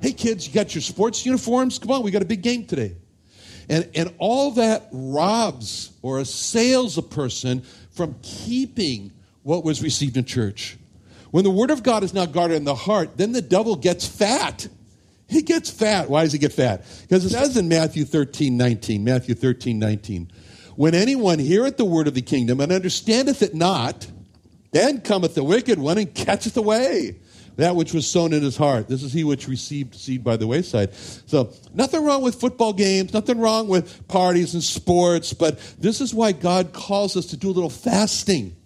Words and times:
Hey, 0.00 0.12
kids, 0.12 0.46
you 0.46 0.54
got 0.54 0.74
your 0.74 0.82
sports 0.82 1.26
uniforms? 1.26 1.78
Come 1.78 1.90
on, 1.90 2.02
we 2.02 2.10
got 2.10 2.22
a 2.22 2.26
big 2.26 2.42
game 2.42 2.64
today. 2.64 2.96
And, 3.68 3.88
and 3.94 4.14
all 4.18 4.52
that 4.52 4.88
robs 4.90 5.92
or 6.02 6.18
assails 6.18 6.96
a 6.96 7.02
person 7.02 7.62
from 7.90 8.16
keeping 8.22 9.12
what 9.42 9.64
was 9.64 9.82
received 9.82 10.16
in 10.16 10.24
church. 10.24 10.78
When 11.30 11.44
the 11.44 11.50
Word 11.50 11.70
of 11.70 11.82
God 11.82 12.02
is 12.02 12.14
not 12.14 12.32
guarded 12.32 12.56
in 12.56 12.64
the 12.64 12.74
heart, 12.74 13.16
then 13.16 13.32
the 13.32 13.42
devil 13.42 13.76
gets 13.76 14.06
fat. 14.06 14.66
He 15.28 15.42
gets 15.42 15.70
fat. 15.70 16.10
Why 16.10 16.24
does 16.24 16.32
he 16.32 16.38
get 16.38 16.52
fat? 16.52 16.84
Because 17.02 17.24
it 17.24 17.30
says 17.30 17.56
in 17.56 17.68
Matthew 17.68 18.04
13, 18.04 18.56
19, 18.56 19.04
Matthew 19.04 19.34
13, 19.34 19.78
19, 19.78 20.32
when 20.74 20.94
anyone 20.94 21.38
heareth 21.38 21.76
the 21.76 21.84
word 21.84 22.08
of 22.08 22.14
the 22.14 22.22
kingdom 22.22 22.58
and 22.60 22.72
understandeth 22.72 23.42
it 23.42 23.54
not, 23.54 24.08
then 24.72 25.02
cometh 25.02 25.34
the 25.34 25.44
wicked 25.44 25.78
one 25.78 25.98
and 25.98 26.12
catcheth 26.14 26.56
away 26.56 27.16
that 27.56 27.76
which 27.76 27.92
was 27.92 28.08
sown 28.08 28.32
in 28.32 28.42
his 28.42 28.56
heart. 28.56 28.88
This 28.88 29.02
is 29.02 29.12
he 29.12 29.24
which 29.24 29.48
received 29.48 29.94
seed 29.94 30.24
by 30.24 30.36
the 30.36 30.46
wayside. 30.46 30.94
So, 30.94 31.52
nothing 31.74 32.04
wrong 32.04 32.22
with 32.22 32.40
football 32.40 32.72
games, 32.72 33.12
nothing 33.12 33.38
wrong 33.38 33.68
with 33.68 34.06
parties 34.08 34.54
and 34.54 34.62
sports, 34.62 35.32
but 35.32 35.58
this 35.78 36.00
is 36.00 36.14
why 36.14 36.32
God 36.32 36.72
calls 36.72 37.16
us 37.16 37.26
to 37.26 37.36
do 37.36 37.50
a 37.50 37.52
little 37.52 37.70
fasting 37.70 38.56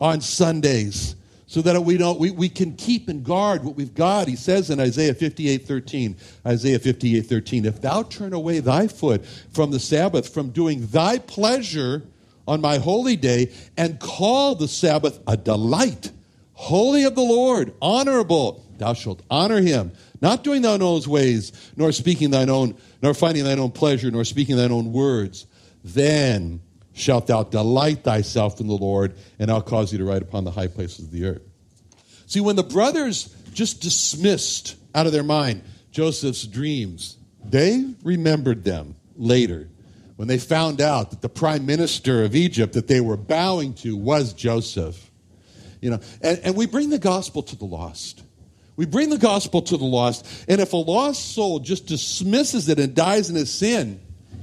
on 0.00 0.20
Sundays 0.20 1.16
so 1.46 1.62
that 1.62 1.80
we 1.80 1.96
don't 1.96 2.18
we, 2.18 2.30
we 2.30 2.48
can 2.48 2.74
keep 2.74 3.08
and 3.08 3.24
guard 3.24 3.64
what 3.64 3.76
we've 3.76 3.94
got. 3.94 4.28
He 4.28 4.36
says 4.36 4.68
in 4.70 4.80
Isaiah 4.80 5.14
58, 5.14 5.66
13, 5.66 6.16
Isaiah 6.46 6.78
58, 6.78 7.20
13, 7.22 7.64
if 7.64 7.80
thou 7.80 8.02
turn 8.02 8.32
away 8.32 8.60
thy 8.60 8.88
foot 8.88 9.24
from 9.24 9.70
the 9.70 9.80
Sabbath, 9.80 10.32
from 10.32 10.50
doing 10.50 10.86
thy 10.88 11.18
pleasure 11.18 12.02
on 12.48 12.60
my 12.60 12.78
holy 12.78 13.16
day, 13.16 13.52
and 13.76 13.98
call 13.98 14.54
the 14.54 14.68
Sabbath 14.68 15.20
a 15.26 15.36
delight 15.36 16.10
holy 16.56 17.04
of 17.04 17.14
the 17.14 17.22
Lord, 17.22 17.74
honorable. 17.80 18.64
Thou 18.78 18.94
shalt 18.94 19.22
honor 19.30 19.60
him, 19.60 19.92
not 20.20 20.42
doing 20.42 20.62
thine 20.62 20.82
own 20.82 21.02
ways, 21.06 21.52
nor 21.76 21.92
speaking 21.92 22.30
thine 22.30 22.50
own, 22.50 22.76
nor 23.02 23.14
finding 23.14 23.44
thine 23.44 23.58
own 23.58 23.70
pleasure, 23.70 24.10
nor 24.10 24.24
speaking 24.24 24.56
thine 24.56 24.72
own 24.72 24.92
words. 24.92 25.46
Then 25.84 26.60
shalt 26.92 27.26
thou 27.26 27.42
delight 27.42 28.02
thyself 28.02 28.58
in 28.58 28.66
the 28.66 28.74
Lord, 28.74 29.14
and 29.38 29.50
I'll 29.50 29.62
cause 29.62 29.90
thee 29.90 29.98
to 29.98 30.04
ride 30.04 30.22
upon 30.22 30.44
the 30.44 30.50
high 30.50 30.66
places 30.66 31.06
of 31.06 31.10
the 31.10 31.26
earth. 31.26 31.42
See, 32.26 32.40
when 32.40 32.56
the 32.56 32.62
brothers 32.62 33.34
just 33.52 33.80
dismissed 33.80 34.76
out 34.94 35.06
of 35.06 35.12
their 35.12 35.22
mind 35.22 35.62
Joseph's 35.92 36.46
dreams, 36.46 37.18
they 37.44 37.94
remembered 38.02 38.64
them 38.64 38.96
later 39.14 39.68
when 40.16 40.26
they 40.26 40.38
found 40.38 40.80
out 40.80 41.10
that 41.10 41.20
the 41.20 41.28
prime 41.28 41.66
minister 41.66 42.24
of 42.24 42.34
Egypt 42.34 42.72
that 42.72 42.88
they 42.88 43.00
were 43.00 43.16
bowing 43.16 43.74
to 43.74 43.96
was 43.96 44.32
Joseph. 44.32 45.05
You 45.86 45.92
know, 45.92 46.00
and, 46.20 46.40
and 46.40 46.56
we 46.56 46.66
bring 46.66 46.90
the 46.90 46.98
gospel 46.98 47.44
to 47.44 47.54
the 47.54 47.64
lost. 47.64 48.24
We 48.74 48.86
bring 48.86 49.08
the 49.08 49.18
gospel 49.18 49.62
to 49.62 49.76
the 49.76 49.84
lost. 49.84 50.26
And 50.48 50.60
if 50.60 50.72
a 50.72 50.76
lost 50.76 51.32
soul 51.32 51.60
just 51.60 51.86
dismisses 51.86 52.68
it 52.68 52.80
and 52.80 52.92
dies 52.92 53.30
in 53.30 53.36
his 53.36 53.52
sin, 53.52 54.00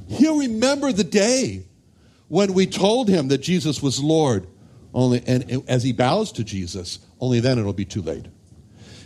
he'll 0.07 0.37
remember 0.37 0.93
the 0.93 1.03
day 1.03 1.65
when 2.29 2.53
we 2.53 2.65
told 2.65 3.09
him 3.09 3.27
that 3.27 3.39
Jesus 3.39 3.83
was 3.83 3.99
Lord. 4.01 4.47
Only, 4.93 5.21
and 5.27 5.65
as 5.67 5.83
he 5.83 5.91
bows 5.91 6.31
to 6.31 6.45
Jesus, 6.45 6.99
only 7.19 7.41
then 7.41 7.59
it'll 7.59 7.73
be 7.73 7.83
too 7.83 8.01
late. 8.01 8.27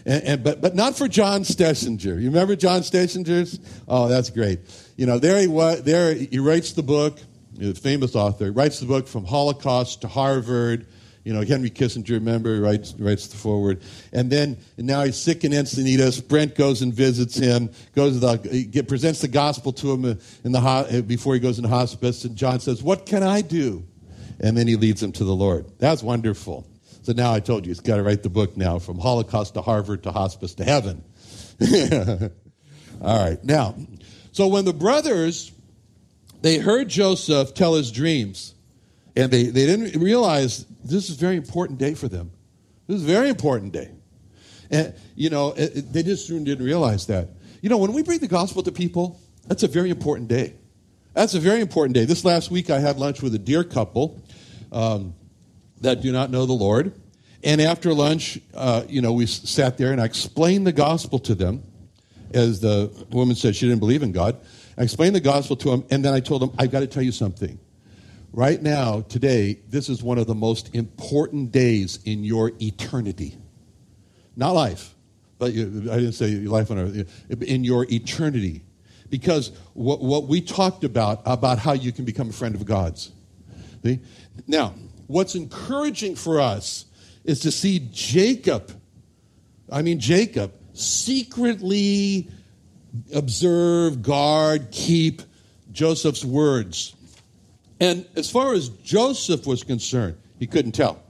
And, 0.05 0.23
and, 0.23 0.43
but, 0.43 0.61
but 0.61 0.75
not 0.75 0.95
for 0.95 1.07
John 1.07 1.41
Stoessinger. 1.41 2.21
You 2.21 2.29
remember 2.29 2.55
John 2.55 2.81
Stoessinger's? 2.81 3.59
Oh, 3.87 4.09
that's 4.09 4.29
great. 4.29 4.59
You 4.95 5.07
know, 5.07 5.17
there 5.17 5.39
he 5.39 5.47
was, 5.47 5.81
there 5.81 6.13
he 6.13 6.37
writes 6.37 6.73
the 6.73 6.83
book, 6.83 7.17
the 7.53 7.73
famous 7.73 8.15
author, 8.15 8.51
writes 8.51 8.79
the 8.79 8.85
book 8.85 9.07
from 9.07 9.25
Holocaust 9.25 10.01
to 10.01 10.07
Harvard, 10.07 10.85
you 11.27 11.33
know, 11.33 11.41
Henry 11.41 11.69
Kissinger, 11.69 12.11
remember, 12.11 12.61
writes, 12.61 12.93
writes 12.97 13.27
the 13.27 13.35
foreword. 13.35 13.81
And 14.13 14.29
then 14.29 14.55
and 14.77 14.87
now 14.87 15.03
he's 15.03 15.17
sick 15.17 15.43
in 15.43 15.51
Encinitas. 15.51 16.25
Brent 16.25 16.55
goes 16.55 16.81
and 16.81 16.93
visits 16.93 17.35
him, 17.35 17.69
goes 17.93 18.13
to 18.13 18.19
the, 18.19 18.49
he 18.49 18.63
get, 18.63 18.87
presents 18.87 19.19
the 19.19 19.27
gospel 19.27 19.73
to 19.73 19.91
him 19.91 20.05
uh, 20.05 20.13
in 20.45 20.53
the, 20.53 20.59
uh, 20.59 21.01
before 21.01 21.33
he 21.33 21.41
goes 21.41 21.57
into 21.59 21.67
hospice. 21.67 22.23
And 22.23 22.37
John 22.37 22.61
says, 22.61 22.81
What 22.81 23.05
can 23.05 23.23
I 23.23 23.41
do? 23.41 23.85
And 24.39 24.55
then 24.55 24.69
he 24.69 24.77
leads 24.77 25.03
him 25.03 25.11
to 25.11 25.25
the 25.25 25.35
Lord. 25.35 25.65
That's 25.79 26.01
wonderful. 26.01 26.65
So 27.01 27.11
now 27.11 27.33
I 27.33 27.41
told 27.41 27.65
you, 27.65 27.71
he's 27.71 27.81
got 27.81 27.97
to 27.97 28.03
write 28.03 28.23
the 28.23 28.29
book 28.29 28.55
now 28.55 28.79
from 28.79 28.97
Holocaust 28.97 29.55
to 29.55 29.61
Harvard 29.61 30.03
to 30.03 30.13
hospice 30.13 30.55
to 30.55 30.63
heaven. 30.63 31.03
All 33.01 33.19
right. 33.19 33.43
Now, 33.43 33.75
so 34.31 34.47
when 34.47 34.63
the 34.63 34.71
brothers, 34.71 35.51
they 36.41 36.57
heard 36.57 36.87
Joseph 36.87 37.53
tell 37.53 37.73
his 37.73 37.91
dreams, 37.91 38.53
and 39.17 39.31
they, 39.31 39.45
they 39.45 39.65
didn't 39.65 39.99
realize 39.99 40.65
this 40.85 41.09
is 41.09 41.17
a 41.17 41.19
very 41.19 41.37
important 41.37 41.79
day 41.79 41.95
for 41.95 42.07
them. 42.07 42.31
This 42.85 42.97
is 42.97 43.03
a 43.03 43.07
very 43.07 43.29
important 43.29 43.73
day. 43.73 43.89
And, 44.69 44.93
you 45.15 45.31
know, 45.31 45.53
it, 45.53 45.75
it, 45.75 45.91
they 45.93 46.03
just 46.03 46.27
didn't 46.27 46.63
realize 46.63 47.07
that. 47.07 47.29
You 47.61 47.69
know, 47.69 47.79
when 47.79 47.93
we 47.93 48.03
bring 48.03 48.19
the 48.19 48.27
gospel 48.27 48.61
to 48.61 48.71
people, 48.71 49.19
that's 49.47 49.63
a 49.63 49.67
very 49.67 49.89
important 49.89 50.27
day. 50.27 50.53
That's 51.15 51.33
a 51.33 51.39
very 51.39 51.61
important 51.61 51.95
day. 51.95 52.05
This 52.05 52.23
last 52.23 52.51
week, 52.51 52.69
I 52.69 52.77
had 52.77 52.99
lunch 52.99 53.23
with 53.23 53.33
a 53.33 53.39
dear 53.39 53.63
couple 53.63 54.21
um, 54.71 55.15
that 55.81 56.01
do 56.01 56.11
not 56.11 56.29
know 56.29 56.45
the 56.45 56.53
Lord. 56.53 56.93
And 57.43 57.59
after 57.59 57.95
lunch, 57.95 58.39
uh, 58.53 58.83
you 58.87 59.01
know, 59.01 59.13
we 59.13 59.25
sat 59.25 59.79
there 59.79 59.91
and 59.91 59.99
I 59.99 60.05
explained 60.05 60.67
the 60.67 60.71
gospel 60.71 61.17
to 61.19 61.33
them. 61.33 61.63
As 62.35 62.59
the 62.59 62.91
woman 63.09 63.35
said, 63.35 63.55
she 63.55 63.65
didn't 63.65 63.79
believe 63.79 64.03
in 64.03 64.11
God. 64.11 64.39
I 64.77 64.83
explained 64.83 65.15
the 65.15 65.21
gospel 65.21 65.55
to 65.55 65.71
them, 65.71 65.85
and 65.89 66.05
then 66.05 66.13
I 66.13 66.19
told 66.19 66.43
them, 66.43 66.51
I've 66.59 66.69
got 66.69 66.81
to 66.81 66.87
tell 66.87 67.01
you 67.01 67.11
something. 67.11 67.57
Right 68.33 68.61
now, 68.61 69.01
today, 69.01 69.59
this 69.69 69.89
is 69.89 70.03
one 70.03 70.17
of 70.17 70.27
the 70.27 70.35
most 70.35 70.75
important 70.75 71.51
days 71.51 71.99
in 72.05 72.23
your 72.23 72.51
eternity. 72.61 73.37
Not 74.35 74.51
life, 74.51 74.93
but 75.39 75.49
I 75.49 75.53
didn't 75.53 76.13
say 76.13 76.31
life 76.35 76.69
on 76.69 76.77
earth, 76.77 77.41
in 77.41 77.63
your 77.63 77.85
eternity. 77.89 78.63
Because 79.09 79.51
what, 79.73 80.01
what 80.01 80.27
we 80.27 80.41
talked 80.41 80.83
about, 80.83 81.21
about 81.25 81.59
how 81.59 81.73
you 81.73 81.91
can 81.91 82.05
become 82.05 82.29
a 82.29 82.33
friend 82.33 82.53
of 82.55 82.65
God's. 82.65 83.11
See? 83.83 83.99
Now, 84.45 84.73
what's 85.07 85.35
encouraging 85.35 86.15
for 86.15 86.41
us 86.41 86.85
is 87.23 87.39
to 87.41 87.51
see 87.51 87.87
Jacob, 87.91 88.71
I 89.71 89.81
mean, 89.81 89.99
Jacob, 89.99 90.53
secretly 90.73 92.29
observe, 93.13 94.01
guard, 94.01 94.71
keep 94.71 95.21
Joseph's 95.71 96.25
words. 96.25 96.95
And 97.79 98.07
as 98.15 98.29
far 98.29 98.53
as 98.53 98.69
Joseph 98.69 99.45
was 99.45 99.63
concerned, 99.63 100.17
he 100.39 100.47
couldn't 100.47 100.71
tell. 100.71 101.01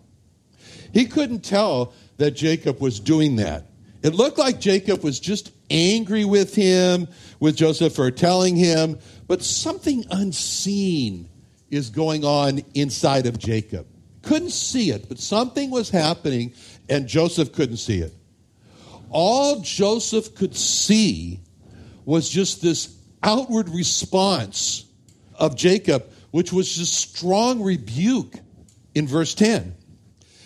He 0.93 1.05
couldn't 1.05 1.41
tell 1.41 1.93
that 2.17 2.31
Jacob 2.31 2.81
was 2.81 2.99
doing 2.99 3.37
that. 3.37 3.65
It 4.03 4.13
looked 4.13 4.37
like 4.37 4.59
Jacob 4.59 5.03
was 5.03 5.19
just 5.19 5.51
angry 5.69 6.25
with 6.25 6.55
him, 6.55 7.07
with 7.39 7.55
Joseph 7.55 7.95
for 7.95 8.09
telling 8.11 8.55
him, 8.55 8.99
but 9.27 9.41
something 9.41 10.05
unseen 10.11 11.29
is 11.69 11.89
going 11.89 12.23
on 12.23 12.61
inside 12.73 13.25
of 13.25 13.37
Jacob. 13.37 13.87
Couldn't 14.21 14.51
see 14.51 14.91
it, 14.91 15.09
but 15.09 15.19
something 15.19 15.71
was 15.71 15.89
happening, 15.89 16.53
and 16.89 17.07
Joseph 17.07 17.53
couldn't 17.53 17.77
see 17.77 17.99
it. 17.99 18.13
All 19.09 19.61
Joseph 19.61 20.35
could 20.35 20.55
see 20.55 21.39
was 22.05 22.29
just 22.29 22.61
this 22.61 22.95
outward 23.23 23.69
response 23.69 24.85
of 25.35 25.55
Jacob 25.55 26.05
which 26.31 26.51
was 26.51 26.75
just 26.75 26.93
strong 26.93 27.61
rebuke 27.61 28.35
in 28.95 29.07
verse 29.07 29.33
10. 29.33 29.75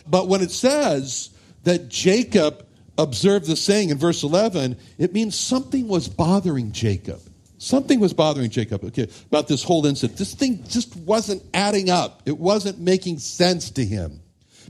But 0.07 0.27
when 0.27 0.41
it 0.41 0.51
says 0.51 1.29
that 1.63 1.89
Jacob 1.89 2.65
observed 2.97 3.47
the 3.47 3.55
saying 3.55 3.89
in 3.89 3.97
verse 3.97 4.23
11, 4.23 4.77
it 4.97 5.13
means 5.13 5.37
something 5.37 5.87
was 5.87 6.07
bothering 6.07 6.71
Jacob. 6.71 7.21
Something 7.57 7.99
was 7.99 8.13
bothering 8.13 8.49
Jacob 8.49 8.83
okay, 8.83 9.07
about 9.27 9.47
this 9.47 9.63
whole 9.63 9.85
incident. 9.85 10.17
This 10.17 10.33
thing 10.33 10.63
just 10.67 10.95
wasn't 10.95 11.43
adding 11.53 11.89
up. 11.89 12.23
It 12.25 12.37
wasn't 12.37 12.79
making 12.79 13.19
sense 13.19 13.69
to 13.71 13.85
him. 13.85 14.19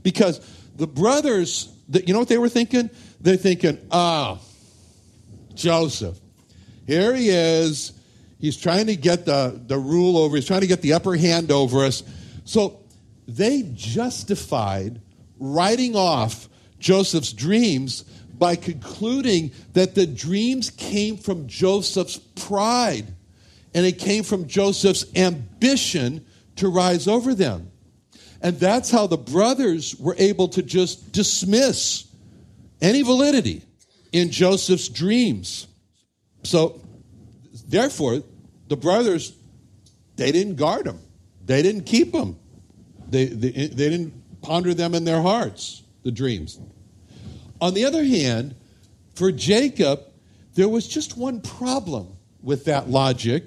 Because 0.02 0.40
the 0.76 0.86
brothers, 0.86 1.72
you 1.90 2.12
know 2.12 2.18
what 2.18 2.28
they 2.28 2.38
were 2.38 2.50
thinking? 2.50 2.90
They're 3.20 3.36
thinking, 3.36 3.78
ah, 3.90 4.38
Joseph, 5.54 6.18
here 6.86 7.14
he 7.14 7.30
is. 7.30 7.92
He's 8.42 8.56
trying 8.56 8.88
to 8.88 8.96
get 8.96 9.24
the, 9.24 9.62
the 9.68 9.78
rule 9.78 10.18
over, 10.18 10.34
he's 10.34 10.46
trying 10.46 10.62
to 10.62 10.66
get 10.66 10.82
the 10.82 10.94
upper 10.94 11.14
hand 11.14 11.52
over 11.52 11.84
us. 11.84 12.02
So 12.44 12.80
they 13.28 13.62
justified 13.72 15.00
writing 15.38 15.94
off 15.94 16.48
Joseph's 16.80 17.32
dreams 17.32 18.02
by 18.36 18.56
concluding 18.56 19.52
that 19.74 19.94
the 19.94 20.08
dreams 20.08 20.70
came 20.70 21.18
from 21.18 21.46
Joseph's 21.46 22.16
pride 22.16 23.06
and 23.74 23.86
it 23.86 24.00
came 24.00 24.24
from 24.24 24.48
Joseph's 24.48 25.06
ambition 25.14 26.26
to 26.56 26.68
rise 26.68 27.06
over 27.06 27.36
them. 27.36 27.70
And 28.40 28.58
that's 28.58 28.90
how 28.90 29.06
the 29.06 29.18
brothers 29.18 29.94
were 30.00 30.16
able 30.18 30.48
to 30.48 30.64
just 30.64 31.12
dismiss 31.12 32.08
any 32.80 33.02
validity 33.02 33.62
in 34.10 34.32
Joseph's 34.32 34.88
dreams. 34.88 35.68
So, 36.42 36.80
therefore, 37.68 38.24
the 38.72 38.76
brothers, 38.76 39.34
they 40.16 40.32
didn't 40.32 40.56
guard 40.56 40.86
them, 40.86 40.98
they 41.44 41.60
didn't 41.60 41.84
keep 41.84 42.12
them, 42.12 42.38
they, 43.10 43.26
they, 43.26 43.50
they 43.50 43.90
didn't 43.90 44.14
ponder 44.40 44.72
them 44.72 44.94
in 44.94 45.04
their 45.04 45.20
hearts, 45.20 45.82
the 46.04 46.10
dreams. 46.10 46.58
On 47.60 47.74
the 47.74 47.84
other 47.84 48.02
hand, 48.02 48.54
for 49.14 49.30
Jacob, 49.30 50.00
there 50.54 50.70
was 50.70 50.88
just 50.88 51.18
one 51.18 51.42
problem 51.42 52.16
with 52.42 52.64
that 52.64 52.88
logic, 52.88 53.44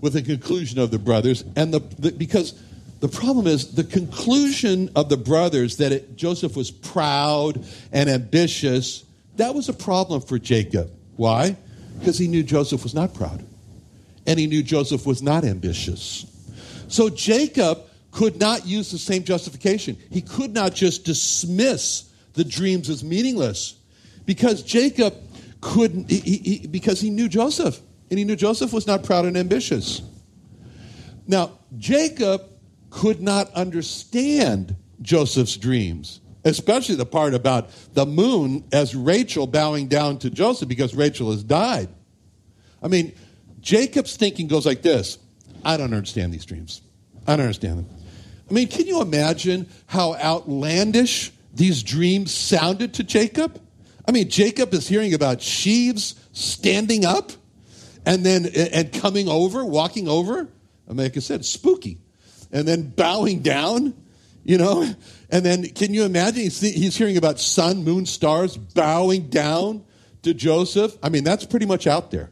with 0.00 0.14
the 0.14 0.22
conclusion 0.22 0.80
of 0.80 0.90
the 0.90 0.98
brothers, 0.98 1.44
and 1.54 1.72
the, 1.72 1.78
the 1.98 2.10
because 2.10 2.60
the 2.98 3.08
problem 3.08 3.46
is 3.46 3.74
the 3.74 3.84
conclusion 3.84 4.90
of 4.96 5.08
the 5.08 5.16
brothers 5.16 5.76
that 5.76 5.92
it, 5.92 6.16
Joseph 6.16 6.56
was 6.56 6.72
proud 6.72 7.64
and 7.92 8.10
ambitious. 8.10 9.04
That 9.36 9.54
was 9.54 9.68
a 9.68 9.72
problem 9.72 10.22
for 10.22 10.40
Jacob. 10.40 10.90
Why? 11.16 11.56
Because 12.00 12.18
he 12.18 12.26
knew 12.26 12.42
Joseph 12.42 12.82
was 12.82 12.94
not 12.94 13.14
proud, 13.14 13.44
and 14.26 14.38
he 14.38 14.46
knew 14.46 14.62
Joseph 14.62 15.06
was 15.06 15.22
not 15.22 15.44
ambitious. 15.44 16.26
So 16.88 17.08
Jacob 17.08 17.80
could 18.10 18.38
not 18.38 18.66
use 18.66 18.90
the 18.90 18.98
same 18.98 19.24
justification. 19.24 19.96
He 20.10 20.22
could 20.22 20.52
not 20.52 20.74
just 20.74 21.04
dismiss 21.04 22.10
the 22.32 22.44
dreams 22.44 22.88
as 22.88 23.04
meaningless 23.04 23.74
because 24.24 24.62
Jacob 24.62 25.14
couldn't, 25.60 26.10
he, 26.10 26.20
he, 26.20 26.66
because 26.66 27.00
he 27.00 27.10
knew 27.10 27.28
Joseph, 27.28 27.80
and 28.10 28.18
he 28.18 28.24
knew 28.24 28.36
Joseph 28.36 28.72
was 28.72 28.86
not 28.86 29.04
proud 29.04 29.24
and 29.24 29.36
ambitious. 29.36 30.02
Now, 31.26 31.58
Jacob 31.76 32.42
could 32.90 33.20
not 33.20 33.52
understand 33.52 34.76
Joseph's 35.02 35.56
dreams, 35.56 36.20
especially 36.44 36.94
the 36.94 37.06
part 37.06 37.34
about 37.34 37.70
the 37.94 38.06
moon 38.06 38.64
as 38.72 38.94
Rachel 38.94 39.46
bowing 39.46 39.88
down 39.88 40.18
to 40.20 40.30
Joseph 40.30 40.68
because 40.68 40.94
Rachel 40.94 41.32
has 41.32 41.42
died. 41.42 41.88
I 42.82 42.88
mean, 42.88 43.12
Jacob's 43.66 44.14
thinking 44.14 44.46
goes 44.46 44.64
like 44.64 44.80
this 44.80 45.18
I 45.64 45.76
don't 45.76 45.92
understand 45.92 46.32
these 46.32 46.44
dreams. 46.44 46.82
I 47.26 47.32
don't 47.32 47.46
understand 47.46 47.78
them. 47.80 47.88
I 48.48 48.54
mean, 48.54 48.68
can 48.68 48.86
you 48.86 49.02
imagine 49.02 49.68
how 49.86 50.14
outlandish 50.14 51.32
these 51.52 51.82
dreams 51.82 52.32
sounded 52.32 52.94
to 52.94 53.02
Jacob? 53.02 53.60
I 54.06 54.12
mean, 54.12 54.28
Jacob 54.28 54.72
is 54.72 54.86
hearing 54.86 55.14
about 55.14 55.42
sheaves 55.42 56.14
standing 56.32 57.04
up 57.04 57.32
and 58.06 58.24
then 58.24 58.46
and 58.46 58.92
coming 58.92 59.28
over, 59.28 59.64
walking 59.64 60.06
over. 60.06 60.48
I 60.88 60.90
mean, 60.90 60.98
like 60.98 61.16
I 61.16 61.20
said, 61.20 61.44
spooky. 61.44 61.98
And 62.52 62.68
then 62.68 62.90
bowing 62.90 63.40
down, 63.40 63.94
you 64.44 64.58
know. 64.58 64.88
And 65.28 65.44
then 65.44 65.64
can 65.70 65.92
you 65.92 66.04
imagine 66.04 66.42
he's 66.42 66.96
hearing 66.96 67.16
about 67.16 67.40
sun, 67.40 67.82
moon, 67.82 68.06
stars 68.06 68.56
bowing 68.56 69.28
down 69.28 69.84
to 70.22 70.32
Joseph? 70.34 70.96
I 71.02 71.08
mean, 71.08 71.24
that's 71.24 71.44
pretty 71.44 71.66
much 71.66 71.88
out 71.88 72.12
there, 72.12 72.30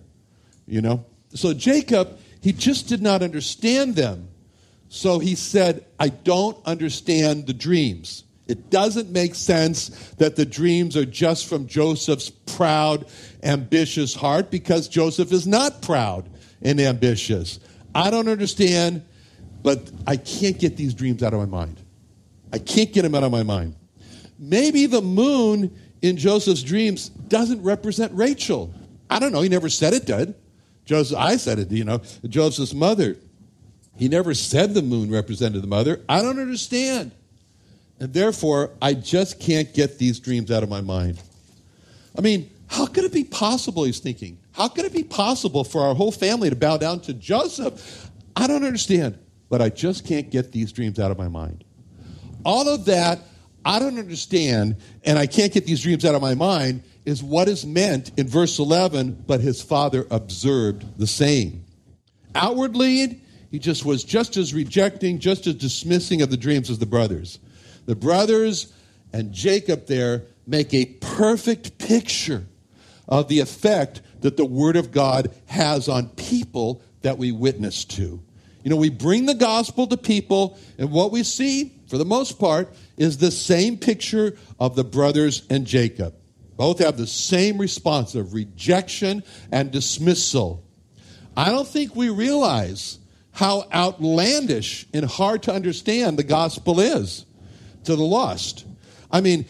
you 0.65 0.81
know. 0.81 1.05
So 1.35 1.53
Jacob, 1.53 2.19
he 2.41 2.53
just 2.53 2.89
did 2.89 3.03
not 3.03 3.23
understand 3.23 3.97
them. 3.97 4.29
So 4.89 5.19
he 5.19 5.35
said, 5.35 5.85
I 5.99 6.09
don't 6.09 6.57
understand 6.65 7.47
the 7.47 7.53
dreams. 7.53 8.25
It 8.47 8.71
doesn't 8.71 9.11
make 9.11 9.35
sense 9.35 9.89
that 10.19 10.37
the 10.37 10.45
dreams 10.45 10.97
are 10.97 11.07
just 11.07 11.47
from 11.47 11.67
Joseph's 11.67 12.31
proud, 12.31 13.07
ambitious 13.43 14.15
heart 14.15 14.51
because 14.51 14.87
Joseph 14.87 15.33
is 15.33 15.47
not 15.47 15.83
proud 15.83 16.29
and 16.63 16.79
ambitious. 16.81 17.59
I 17.95 18.11
don't 18.11 18.29
understand, 18.29 19.05
but 19.63 19.91
I 20.07 20.17
can't 20.17 20.59
get 20.59 20.77
these 20.77 20.95
dreams 20.95 21.23
out 21.23 21.33
of 21.33 21.41
my 21.41 21.47
mind. 21.47 21.81
I 22.53 22.59
can't 22.59 22.93
get 22.93 23.03
them 23.03 23.15
out 23.15 23.25
of 23.25 23.33
my 23.33 23.43
mind. 23.43 23.77
Maybe 24.39 24.87
the 24.87 25.03
moon 25.03 25.77
in 26.03 26.17
Joseph's 26.19 26.63
dreams 26.63 27.09
doesn't 27.09 27.63
represent 27.63 28.13
Rachel. 28.13 28.73
I 29.09 29.19
don't 29.19 29.33
know. 29.33 29.41
He 29.41 29.49
never 29.49 29.71
said 29.71 29.95
it 29.95 30.05
did. 30.05 30.35
Joseph, 30.85 31.17
I 31.19 31.37
said 31.37 31.59
it, 31.59 31.71
you 31.71 31.85
know, 31.85 32.03
Joseph's 32.29 32.75
mother. 32.75 33.17
He 33.97 34.09
never 34.09 34.35
said 34.35 34.75
the 34.75 34.83
moon 34.83 35.11
represented 35.11 35.63
the 35.63 35.69
mother. 35.69 36.01
I 36.09 36.21
don't 36.21 36.39
understand. 36.39 37.13
And 38.01 38.13
therefore, 38.13 38.71
I 38.83 38.95
just 38.95 39.39
can't 39.39 39.73
get 39.73 39.99
these 39.99 40.19
dreams 40.19 40.51
out 40.51 40.63
of 40.63 40.69
my 40.69 40.81
mind. 40.81 41.21
I 42.19 42.21
mean, 42.21 42.51
how 42.67 42.87
could 42.87 43.05
it 43.05 43.13
be 43.13 43.25
possible, 43.25 43.85
he's 43.85 44.01
thinking? 44.01 44.39
How 44.53 44.69
could 44.69 44.85
it 44.85 44.93
be 44.93 45.05
possible 45.05 45.65
for 45.65 45.83
our 45.83 45.95
whole 45.95 46.13
family 46.13 46.51
to 46.51 46.57
bow 46.57 46.77
down 46.77 47.01
to 47.01 47.15
Joseph? 47.15 48.11
I 48.37 48.47
don't 48.47 48.65
understand, 48.65 49.19
but 49.49 49.63
I 49.63 49.69
just 49.69 50.07
can't 50.07 50.31
get 50.31 50.53
these 50.53 50.73
dreams 50.73 50.99
out 50.99 51.11
of 51.11 51.19
my 51.19 51.29
mind. 51.29 51.65
All 52.45 52.69
of 52.69 52.85
that, 52.87 53.21
I 53.65 53.79
don't 53.79 53.99
understand, 53.99 54.77
and 55.05 55.19
I 55.19 55.27
can't 55.27 55.53
get 55.53 55.67
these 55.67 55.83
dreams 55.83 56.05
out 56.05 56.15
of 56.15 56.23
my 56.23 56.35
mind, 56.35 56.83
is 57.05 57.23
what 57.23 57.49
is 57.49 57.65
meant 57.65 58.13
in 58.17 58.29
verse 58.29 58.59
11, 58.59 59.25
but 59.27 59.41
his 59.41 59.63
father 59.63 60.07
observed 60.11 60.99
the 60.99 61.07
same. 61.07 61.65
Outwardly, 62.35 63.21
he 63.51 63.59
just 63.59 63.85
was 63.85 64.05
just 64.05 64.37
as 64.37 64.53
rejecting, 64.53 65.19
just 65.19 65.47
as 65.47 65.55
dismissing 65.55 66.23
of 66.23 66.31
the 66.31 66.37
dreams 66.37 66.71
as 66.71 66.79
the 66.79 66.87
brothers. 66.87 67.39
The 67.87 67.95
brothers 67.95 68.73
and 69.13 69.33
Jacob 69.33 69.87
there 69.87 70.25
make 70.47 70.75
a 70.75 70.87
perfect 70.87 71.79
picture 71.79 72.45
of 73.09 73.29
the 73.29 73.41
effect 73.41 74.01
that 74.21 74.37
the 74.37 74.45
Word 74.45 74.77
of 74.77 74.91
God 74.91 75.33
has 75.47 75.89
on 75.89 76.09
people 76.09 76.83
that 77.03 77.19
we 77.19 77.31
witness 77.31 77.85
to. 77.85 78.23
You 78.65 78.71
know, 78.71 78.77
we 78.77 78.89
bring 78.89 79.27
the 79.27 79.35
gospel 79.35 79.87
to 79.89 79.97
people, 79.99 80.59
and 80.79 80.91
what 80.91 81.13
we 81.13 81.23
see, 81.23 81.75
for 81.87 81.99
the 81.99 82.05
most 82.07 82.39
part, 82.39 82.75
is 82.97 83.19
the 83.19 83.31
same 83.31 83.77
picture 83.77 84.39
of 84.59 84.75
the 84.75 84.83
brothers 84.83 85.43
and 85.51 85.67
Jacob. 85.67 86.15
Both 86.57 86.79
have 86.79 86.97
the 86.97 87.07
same 87.07 87.59
response 87.59 88.15
of 88.15 88.33
rejection 88.33 89.23
and 89.53 89.71
dismissal. 89.71 90.65
I 91.37 91.51
don't 91.51 91.69
think 91.69 91.95
we 91.95 92.09
realize 92.09 92.99
how 93.33 93.65
outlandish 93.71 94.87
and 94.95 95.05
hard 95.05 95.43
to 95.43 95.53
understand 95.53 96.19
the 96.19 96.25
gospel 96.25 96.81
is 96.81 97.27
to 97.85 97.97
the 97.97 98.03
lost. 98.03 98.65
I 99.11 99.21
mean, 99.21 99.45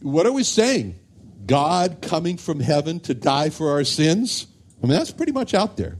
what 0.00 0.26
are 0.26 0.32
we 0.32 0.42
saying? 0.42 0.98
God 1.46 1.98
coming 2.02 2.36
from 2.36 2.58
heaven 2.58 2.98
to 3.00 3.14
die 3.14 3.50
for 3.50 3.70
our 3.70 3.84
sins? 3.84 4.48
I 4.82 4.88
mean, 4.88 4.96
that's 4.96 5.12
pretty 5.12 5.32
much 5.32 5.54
out 5.54 5.76
there. 5.76 5.98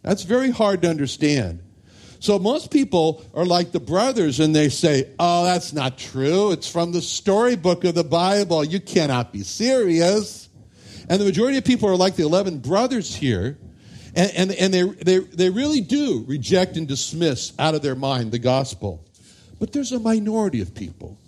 That's 0.00 0.22
very 0.22 0.50
hard 0.50 0.80
to 0.82 0.88
understand. 0.88 1.62
So 2.18 2.38
most 2.38 2.70
people 2.70 3.24
are 3.34 3.44
like 3.44 3.72
the 3.72 3.80
brothers 3.80 4.40
and 4.40 4.54
they 4.54 4.68
say, 4.68 5.08
oh, 5.18 5.44
that's 5.44 5.72
not 5.72 5.98
true. 5.98 6.52
It's 6.52 6.68
from 6.68 6.92
the 6.92 7.02
storybook 7.02 7.84
of 7.84 7.94
the 7.94 8.04
Bible. 8.04 8.64
You 8.64 8.80
cannot 8.80 9.32
be 9.32 9.42
serious. 9.42 10.48
And 11.08 11.20
the 11.20 11.24
majority 11.24 11.58
of 11.58 11.64
people 11.64 11.88
are 11.88 11.96
like 11.96 12.16
the 12.16 12.24
11 12.24 12.58
brothers 12.58 13.14
here. 13.14 13.58
And, 14.14 14.32
and, 14.34 14.52
and 14.52 14.74
they, 14.74 14.82
they, 14.82 15.18
they 15.18 15.50
really 15.50 15.80
do 15.80 16.24
reject 16.26 16.76
and 16.76 16.88
dismiss 16.88 17.52
out 17.58 17.74
of 17.74 17.82
their 17.82 17.94
mind 17.94 18.32
the 18.32 18.38
gospel. 18.38 19.04
But 19.58 19.72
there's 19.72 19.92
a 19.92 19.98
minority 20.00 20.60
of 20.60 20.74
people 20.74 21.18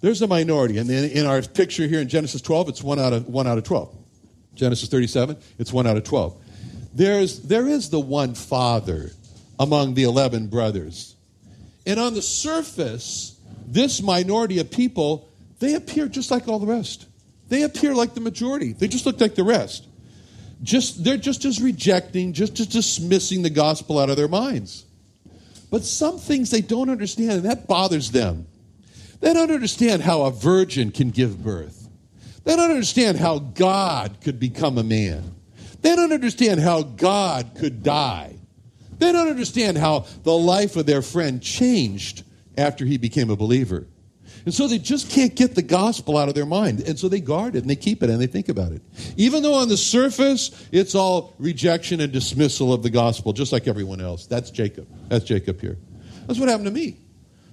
there's 0.00 0.22
a 0.22 0.26
minority. 0.26 0.78
And 0.78 0.90
in, 0.90 1.10
in 1.10 1.26
our 1.26 1.42
picture 1.42 1.86
here 1.86 2.00
in 2.00 2.08
Genesis 2.08 2.40
12, 2.42 2.68
it's 2.68 2.82
one 2.82 2.98
out 2.98 3.12
of, 3.12 3.26
one 3.26 3.46
out 3.46 3.58
of 3.58 3.64
12. 3.64 3.94
Genesis 4.54 4.88
37, 4.88 5.36
it's 5.58 5.72
one 5.72 5.86
out 5.86 5.96
of 5.96 6.04
12. 6.04 6.36
There's, 6.94 7.40
there 7.42 7.66
is 7.66 7.90
the 7.90 8.00
one 8.00 8.34
father 8.34 9.10
among 9.58 9.94
the 9.94 10.04
11 10.04 10.48
brothers. 10.48 11.16
And 11.86 11.98
on 11.98 12.14
the 12.14 12.22
surface, 12.22 13.38
this 13.66 14.02
minority 14.02 14.58
of 14.58 14.70
people, 14.70 15.28
they 15.58 15.74
appear 15.74 16.08
just 16.08 16.30
like 16.30 16.48
all 16.48 16.58
the 16.58 16.66
rest. 16.66 17.06
They 17.48 17.62
appear 17.62 17.94
like 17.94 18.14
the 18.14 18.20
majority. 18.20 18.72
They 18.72 18.88
just 18.88 19.06
look 19.06 19.20
like 19.20 19.34
the 19.34 19.44
rest. 19.44 19.86
Just, 20.62 21.04
they're 21.04 21.16
just 21.16 21.44
as 21.44 21.60
rejecting, 21.60 22.32
just 22.32 22.58
as 22.60 22.66
dismissing 22.66 23.42
the 23.42 23.50
gospel 23.50 23.98
out 23.98 24.10
of 24.10 24.16
their 24.16 24.28
minds. 24.28 24.84
But 25.70 25.84
some 25.84 26.18
things 26.18 26.50
they 26.50 26.60
don't 26.60 26.90
understand, 26.90 27.32
and 27.32 27.44
that 27.44 27.66
bothers 27.66 28.10
them. 28.10 28.46
They 29.20 29.32
don't 29.32 29.50
understand 29.50 30.02
how 30.02 30.22
a 30.22 30.30
virgin 30.30 30.90
can 30.90 31.10
give 31.10 31.42
birth. 31.42 31.88
They 32.44 32.56
don't 32.56 32.70
understand 32.70 33.18
how 33.18 33.38
God 33.38 34.18
could 34.22 34.40
become 34.40 34.78
a 34.78 34.82
man. 34.82 35.34
They 35.82 35.94
don't 35.94 36.12
understand 36.12 36.60
how 36.60 36.82
God 36.82 37.52
could 37.58 37.82
die. 37.82 38.37
They 38.98 39.12
don't 39.12 39.28
understand 39.28 39.78
how 39.78 40.06
the 40.22 40.32
life 40.32 40.76
of 40.76 40.86
their 40.86 41.02
friend 41.02 41.42
changed 41.42 42.24
after 42.56 42.84
he 42.84 42.98
became 42.98 43.30
a 43.30 43.36
believer. 43.36 43.86
And 44.44 44.54
so 44.54 44.66
they 44.66 44.78
just 44.78 45.10
can't 45.10 45.34
get 45.34 45.54
the 45.54 45.62
gospel 45.62 46.16
out 46.16 46.28
of 46.28 46.34
their 46.34 46.46
mind. 46.46 46.80
And 46.80 46.98
so 46.98 47.08
they 47.08 47.20
guard 47.20 47.54
it 47.54 47.60
and 47.60 47.70
they 47.70 47.76
keep 47.76 48.02
it 48.02 48.10
and 48.10 48.20
they 48.20 48.26
think 48.26 48.48
about 48.48 48.72
it. 48.72 48.82
Even 49.16 49.42
though 49.42 49.54
on 49.54 49.68
the 49.68 49.76
surface 49.76 50.68
it's 50.72 50.94
all 50.94 51.34
rejection 51.38 52.00
and 52.00 52.12
dismissal 52.12 52.72
of 52.72 52.82
the 52.82 52.90
gospel, 52.90 53.32
just 53.32 53.52
like 53.52 53.68
everyone 53.68 54.00
else. 54.00 54.26
That's 54.26 54.50
Jacob. 54.50 54.88
That's 55.08 55.24
Jacob 55.24 55.60
here. 55.60 55.76
That's 56.26 56.38
what 56.38 56.48
happened 56.48 56.66
to 56.66 56.72
me. 56.72 56.98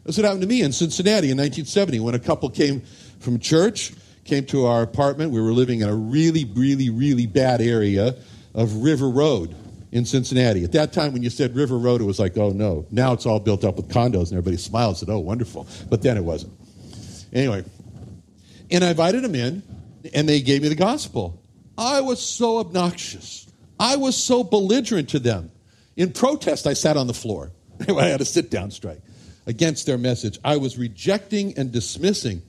That's 0.03 0.17
what 0.17 0.25
happened 0.25 0.43
to 0.43 0.47
me 0.47 0.61
in 0.61 0.71
Cincinnati 0.71 1.31
in 1.31 1.37
1970 1.37 1.99
when 1.99 2.13
a 2.13 2.19
couple 2.19 2.49
came 2.49 2.81
from 3.19 3.39
church, 3.39 3.93
came 4.23 4.45
to 4.47 4.65
our 4.65 4.83
apartment. 4.83 5.31
We 5.31 5.41
were 5.41 5.53
living 5.53 5.81
in 5.81 5.89
a 5.89 5.95
really, 5.95 6.45
really, 6.45 6.89
really 6.89 7.25
bad 7.25 7.61
area 7.61 8.15
of 8.53 8.83
River 8.83 9.09
Road 9.09 9.55
in 9.95 10.03
Cincinnati. 10.03 10.65
At 10.65 10.73
that 10.73 10.91
time, 10.91 11.13
when 11.13 11.23
you 11.23 11.29
said 11.29 11.55
River 11.55 11.77
Road, 11.77 12.01
it 12.01 12.03
was 12.03 12.19
like, 12.19 12.37
oh 12.37 12.49
no. 12.49 12.85
Now 12.91 13.13
it's 13.13 13.25
all 13.25 13.39
built 13.39 13.63
up 13.63 13.77
with 13.77 13.87
condos 13.87 14.23
and 14.29 14.33
everybody 14.33 14.57
smiles 14.57 15.01
and 15.01 15.07
said, 15.07 15.13
oh, 15.13 15.19
wonderful. 15.19 15.65
But 15.89 16.01
then 16.01 16.17
it 16.17 16.23
wasn't. 16.23 16.51
Anyway, 17.31 17.63
and 18.69 18.83
I 18.83 18.89
invited 18.89 19.23
them 19.23 19.35
in 19.35 19.63
and 20.13 20.27
they 20.27 20.41
gave 20.41 20.63
me 20.63 20.67
the 20.67 20.75
gospel. 20.75 21.41
I 21.77 22.01
was 22.01 22.21
so 22.21 22.57
obnoxious. 22.57 23.47
I 23.79 23.95
was 23.95 24.21
so 24.21 24.43
belligerent 24.43 25.09
to 25.09 25.19
them. 25.19 25.49
In 25.95 26.11
protest, 26.11 26.67
I 26.67 26.73
sat 26.73 26.97
on 26.97 27.07
the 27.07 27.13
floor. 27.13 27.53
I 27.87 28.07
had 28.07 28.19
a 28.19 28.25
sit 28.25 28.51
down 28.51 28.71
strike 28.71 29.01
against 29.47 29.85
their 29.85 29.97
message. 29.97 30.39
I 30.43 30.57
was 30.57 30.77
rejecting 30.77 31.57
and 31.57 31.71
dismissing. 31.71 32.41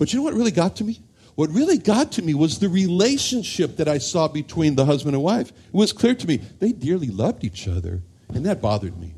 But 0.00 0.12
you 0.12 0.18
know 0.18 0.24
what 0.24 0.34
really 0.34 0.50
got 0.50 0.74
to 0.76 0.84
me? 0.84 0.98
What 1.40 1.52
really 1.52 1.78
got 1.78 2.12
to 2.12 2.22
me 2.22 2.34
was 2.34 2.58
the 2.58 2.68
relationship 2.68 3.78
that 3.78 3.88
I 3.88 3.96
saw 3.96 4.28
between 4.28 4.74
the 4.74 4.84
husband 4.84 5.14
and 5.14 5.24
wife. 5.24 5.48
It 5.48 5.72
was 5.72 5.90
clear 5.90 6.14
to 6.14 6.26
me 6.26 6.36
they 6.58 6.72
dearly 6.72 7.06
loved 7.06 7.44
each 7.44 7.66
other, 7.66 8.02
and 8.28 8.44
that 8.44 8.60
bothered 8.60 9.00
me. 9.00 9.14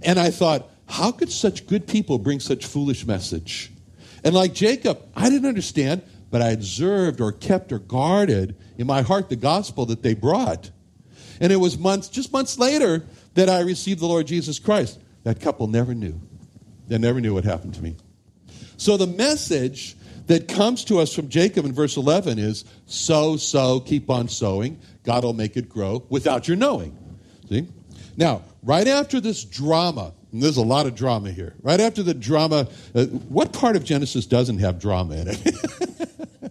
And 0.00 0.18
I 0.18 0.30
thought, 0.30 0.70
how 0.88 1.12
could 1.12 1.30
such 1.30 1.66
good 1.66 1.86
people 1.86 2.18
bring 2.18 2.40
such 2.40 2.64
foolish 2.64 3.04
message? 3.04 3.70
And 4.24 4.34
like 4.34 4.54
Jacob, 4.54 5.02
I 5.14 5.28
didn't 5.28 5.50
understand, 5.50 6.00
but 6.30 6.40
I 6.40 6.52
observed 6.52 7.20
or 7.20 7.30
kept 7.30 7.70
or 7.72 7.78
guarded 7.78 8.56
in 8.78 8.86
my 8.86 9.02
heart 9.02 9.28
the 9.28 9.36
gospel 9.36 9.84
that 9.84 10.02
they 10.02 10.14
brought. 10.14 10.70
And 11.42 11.52
it 11.52 11.56
was 11.56 11.76
months, 11.76 12.08
just 12.08 12.32
months 12.32 12.58
later, 12.58 13.04
that 13.34 13.50
I 13.50 13.60
received 13.60 14.00
the 14.00 14.06
Lord 14.06 14.26
Jesus 14.26 14.58
Christ. 14.58 14.98
That 15.24 15.40
couple 15.40 15.66
never 15.66 15.94
knew. 15.94 16.22
They 16.88 16.96
never 16.96 17.20
knew 17.20 17.34
what 17.34 17.44
happened 17.44 17.74
to 17.74 17.82
me. 17.82 17.96
So 18.78 18.96
the 18.96 19.06
message 19.06 19.94
that 20.26 20.48
comes 20.48 20.84
to 20.84 20.98
us 20.98 21.14
from 21.14 21.28
Jacob 21.28 21.64
in 21.64 21.72
verse 21.72 21.96
11 21.96 22.38
is 22.38 22.64
sow, 22.86 23.36
sow, 23.36 23.80
keep 23.80 24.10
on 24.10 24.28
sowing. 24.28 24.80
God 25.04 25.24
will 25.24 25.32
make 25.32 25.56
it 25.56 25.68
grow 25.68 26.04
without 26.08 26.48
your 26.48 26.56
knowing. 26.56 26.96
See? 27.48 27.68
Now, 28.16 28.42
right 28.62 28.88
after 28.88 29.20
this 29.20 29.44
drama, 29.44 30.12
and 30.32 30.42
there's 30.42 30.56
a 30.56 30.64
lot 30.64 30.86
of 30.86 30.94
drama 30.94 31.30
here, 31.30 31.54
right 31.62 31.80
after 31.80 32.02
the 32.02 32.14
drama, 32.14 32.68
uh, 32.94 33.04
what 33.04 33.52
part 33.52 33.76
of 33.76 33.84
Genesis 33.84 34.26
doesn't 34.26 34.58
have 34.58 34.80
drama 34.80 35.14
in 35.16 35.28
it? 35.28 35.56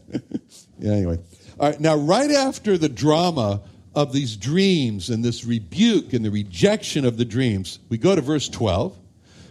yeah, 0.79 0.91
anyway. 0.91 1.20
All 1.60 1.70
right, 1.70 1.79
now, 1.79 1.96
right 1.96 2.32
after 2.32 2.77
the 2.77 2.89
drama 2.89 3.62
of 3.94 4.13
these 4.13 4.36
dreams 4.36 5.10
and 5.10 5.24
this 5.24 5.46
rebuke 5.46 6.13
and 6.13 6.24
the 6.24 6.32
rejection 6.32 7.05
of 7.05 7.17
the 7.17 7.25
dreams, 7.25 7.79
we 7.89 7.98
go 7.98 8.15
to 8.15 8.22
verse 8.22 8.48
12 8.50 8.98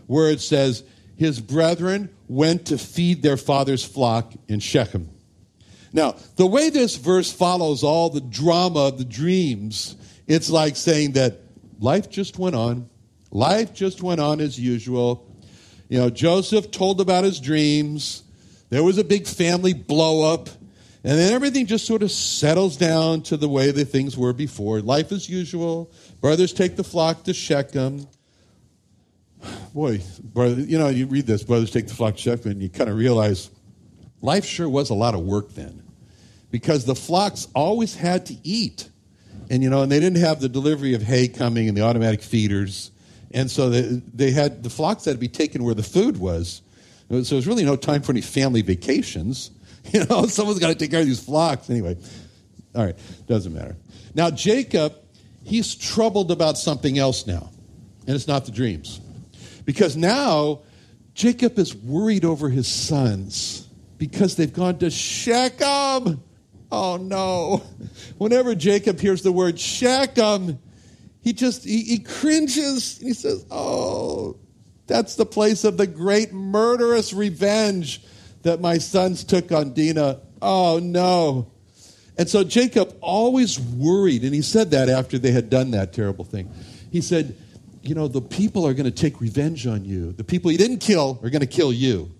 where 0.07 0.31
it 0.31 0.41
says, 0.41 0.85
His 1.17 1.41
brethren 1.41 2.11
went 2.29 2.67
to 2.67 2.79
feed 2.79 3.23
their 3.23 3.37
father's 3.37 3.85
flock 3.85 4.33
in 4.49 4.61
Shechem. 4.61 5.11
Now, 5.93 6.17
the 6.37 6.47
way 6.47 6.71
this 6.71 6.97
verse 6.97 7.33
follows 7.33 7.85
all 7.85 8.11
the 8.11 8.21
drama 8.21 8.89
of 8.89 8.99
the 8.99 9.05
dreams, 9.05 9.95
it's 10.27 10.51
like 10.51 10.75
saying 10.75 11.13
that 11.13 11.41
life 11.79 12.11
just 12.11 12.39
went 12.39 12.57
on. 12.57 12.89
Life 13.31 13.75
just 13.75 14.03
went 14.03 14.21
on 14.21 14.41
as 14.41 14.59
usual. 14.59 15.29
You 15.89 15.99
know, 15.99 16.11
Joseph 16.11 16.71
told 16.71 17.01
about 17.01 17.25
his 17.25 17.39
dreams. 17.41 18.23
There 18.71 18.83
was 18.83 18.99
a 18.99 19.05
big 19.05 19.27
family 19.27 19.73
blow 19.73 20.33
up. 20.33 20.49
And 21.07 21.19
then 21.19 21.33
everything 21.33 21.67
just 21.67 21.87
sort 21.87 22.03
of 22.03 22.11
settles 22.11 22.77
down 22.77 23.23
to 23.25 23.37
the 23.37 23.49
way 23.49 23.71
that 23.71 23.85
things 23.87 24.17
were 24.17 24.33
before. 24.33 24.81
Life 24.81 25.13
as 25.13 25.29
usual. 25.29 25.93
Brothers 26.21 26.53
take 26.53 26.77
the 26.77 26.85
flock 26.85 27.25
to 27.25 27.35
Shechem 27.35 28.09
boy, 29.75 30.01
brother, 30.23 30.61
you 30.61 30.79
know, 30.79 30.89
you 30.89 31.07
read 31.07 31.27
this, 31.27 31.43
brothers 31.43 31.71
take 31.73 31.89
the 31.89 31.95
flock 31.95 32.15
to 32.15 32.23
Shechem, 32.23 32.53
and 32.53 32.63
you 32.63 32.71
kind 32.71 32.89
of 32.89 32.97
realize 32.97 33.51
life 34.23 34.45
sure 34.45 34.69
was 34.69 34.89
a 34.89 34.95
lot 34.95 35.15
of 35.15 35.21
work 35.21 35.51
then, 35.55 35.83
because 36.51 36.85
the 36.85 36.95
flocks 36.95 37.49
always 37.55 37.97
had 37.97 38.25
to 38.27 38.37
eat, 38.45 38.89
and 39.51 39.63
you 39.63 39.69
know, 39.69 39.83
and 39.83 39.91
they 39.91 39.99
didn't 39.99 40.21
have 40.21 40.41
the 40.41 40.49
delivery 40.49 40.95
of 40.95 41.03
hay 41.03 41.27
coming 41.27 41.69
and 41.69 41.77
the 41.77 41.83
automatic 41.83 42.23
feeders, 42.23 42.93
and 43.33 43.51
so 43.51 43.69
they, 43.69 43.83
they 44.15 44.31
had 44.31 44.63
the 44.63 44.71
flocks 44.71 45.05
had 45.05 45.15
to 45.15 45.19
be 45.19 45.29
taken 45.29 45.65
where 45.65 45.75
the 45.75 45.83
food 45.83 46.17
was. 46.17 46.63
So 47.11 47.21
there's 47.21 47.47
really 47.47 47.65
no 47.65 47.77
time 47.77 48.01
for 48.01 48.13
any 48.13 48.23
family 48.23 48.63
vacations. 48.63 49.51
You 49.93 50.03
know, 50.07 50.25
someone's 50.25 50.61
got 50.61 50.69
to 50.69 50.75
take 50.75 50.91
care 50.91 51.01
of 51.01 51.07
these 51.07 51.23
flocks 51.23 51.69
anyway. 51.69 51.99
All 52.75 52.87
right, 52.87 52.97
doesn't 53.27 53.53
matter. 53.53 53.77
Now 54.15 54.31
Jacob, 54.31 54.95
he's 55.45 55.75
troubled 55.75 56.31
about 56.31 56.57
something 56.57 56.97
else 56.97 57.27
now, 57.27 57.51
and 58.07 58.17
it's 58.17 58.27
not 58.27 58.47
the 58.47 58.51
dreams. 58.51 59.03
Because 59.65 59.97
now 59.97 60.61
Jacob 61.15 61.59
is 61.59 61.75
worried 61.75 62.25
over 62.25 62.49
his 62.49 62.69
sons 62.69 63.69
because 63.99 64.37
they've 64.37 64.53
gone 64.53 64.79
to 64.79 64.91
Shechem. 64.91 66.23
Oh 66.71 66.97
no. 66.97 67.63
Whenever 68.19 68.55
Jacob 68.55 69.01
hears 69.01 69.23
the 69.23 69.33
word 69.33 69.59
Shechem, 69.59 70.59
he 71.21 71.33
just 71.33 71.65
he, 71.65 71.83
he 71.83 71.99
cringes. 71.99 72.99
And 72.99 73.09
he 73.09 73.15
says, 73.15 73.47
Oh, 73.51 74.37
that's 74.87 75.17
the 75.17 75.27
place 75.27 75.65
of 75.65 75.77
the 75.77 75.87
great 75.87 76.33
murderous 76.33 77.13
revenge 77.13 78.03
that 78.43 78.61
my 78.61 78.79
sons 78.79 79.25
took 79.25 79.53
on 79.53 79.73
Dinah. 79.73 80.21
Oh 80.43 80.81
no. 80.83 81.51
And 82.17 82.29
so 82.29 82.45
Jacob 82.45 82.97
always 83.01 83.59
worried, 83.59 84.23
and 84.23 84.35
he 84.35 84.43
said 84.43 84.71
that 84.71 84.89
after 84.89 85.19
they 85.19 85.33
had 85.33 85.51
done 85.51 85.73
that 85.73 85.93
terrible 85.93 86.25
thing. 86.25 86.49
He 86.93 87.01
said, 87.01 87.37
you 87.89 87.95
know, 87.95 88.09
the 88.09 88.21
people 88.21 88.67
are 88.67 88.75
going 88.75 88.85
to 88.85 88.91
take 88.91 89.21
revenge 89.21 89.67
on 89.67 89.85
you. 89.85 90.13
The 90.13 90.25
people 90.25 90.51
you 90.51 90.59
didn't 90.59 90.79
kill 90.79 91.19
are 91.23 91.31
going 91.31 91.41
to 91.41 91.47
kill 91.47 91.73
you. 91.73 92.11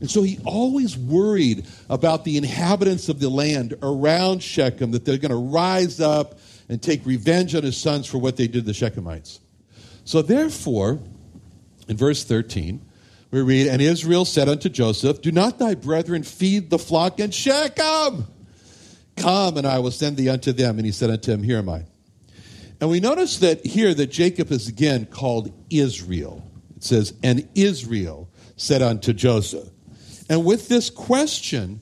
And 0.00 0.10
so 0.10 0.22
he 0.22 0.38
always 0.44 0.96
worried 0.98 1.64
about 1.88 2.24
the 2.24 2.36
inhabitants 2.36 3.08
of 3.08 3.20
the 3.20 3.28
land 3.28 3.74
around 3.82 4.42
Shechem, 4.42 4.90
that 4.90 5.04
they're 5.04 5.18
going 5.18 5.30
to 5.30 5.36
rise 5.36 6.00
up 6.00 6.40
and 6.68 6.82
take 6.82 7.06
revenge 7.06 7.54
on 7.54 7.62
his 7.62 7.76
sons 7.76 8.06
for 8.06 8.18
what 8.18 8.36
they 8.36 8.48
did 8.48 8.66
to 8.66 8.72
the 8.72 8.72
Shechemites. 8.72 9.38
So 10.04 10.20
therefore, 10.20 10.98
in 11.86 11.96
verse 11.96 12.24
13, 12.24 12.84
we 13.30 13.42
read, 13.42 13.68
And 13.68 13.80
Israel 13.80 14.24
said 14.24 14.48
unto 14.48 14.68
Joseph, 14.68 15.22
Do 15.22 15.30
not 15.30 15.58
thy 15.58 15.74
brethren 15.74 16.24
feed 16.24 16.70
the 16.70 16.78
flock 16.78 17.20
in 17.20 17.30
Shechem? 17.30 18.26
Come, 19.16 19.56
and 19.56 19.66
I 19.66 19.78
will 19.78 19.90
send 19.90 20.16
thee 20.16 20.28
unto 20.28 20.52
them. 20.52 20.78
And 20.78 20.86
he 20.86 20.92
said 20.92 21.10
unto 21.10 21.32
him, 21.32 21.42
Here 21.42 21.58
am 21.58 21.68
I. 21.68 21.84
And 22.82 22.90
we 22.90 22.98
notice 22.98 23.38
that 23.38 23.64
here 23.64 23.94
that 23.94 24.08
Jacob 24.08 24.50
is 24.50 24.66
again 24.66 25.06
called 25.06 25.52
Israel. 25.70 26.50
It 26.76 26.82
says, 26.82 27.14
And 27.22 27.48
Israel 27.54 28.28
said 28.56 28.82
unto 28.82 29.12
Joseph. 29.12 29.68
And 30.28 30.44
with 30.44 30.66
this 30.66 30.90
question 30.90 31.80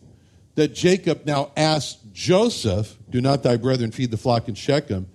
that 0.56 0.74
Jacob 0.74 1.24
now 1.24 1.52
asks 1.56 2.02
Joseph, 2.12 2.98
Do 3.08 3.22
not 3.22 3.42
thy 3.42 3.56
brethren 3.56 3.92
feed 3.92 4.10
the 4.10 4.18
flock 4.18 4.46
in 4.46 4.54
Shechem? 4.54 5.08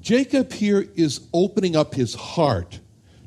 Jacob 0.00 0.54
here 0.54 0.88
is 0.94 1.20
opening 1.34 1.76
up 1.76 1.94
his 1.94 2.14
heart 2.14 2.80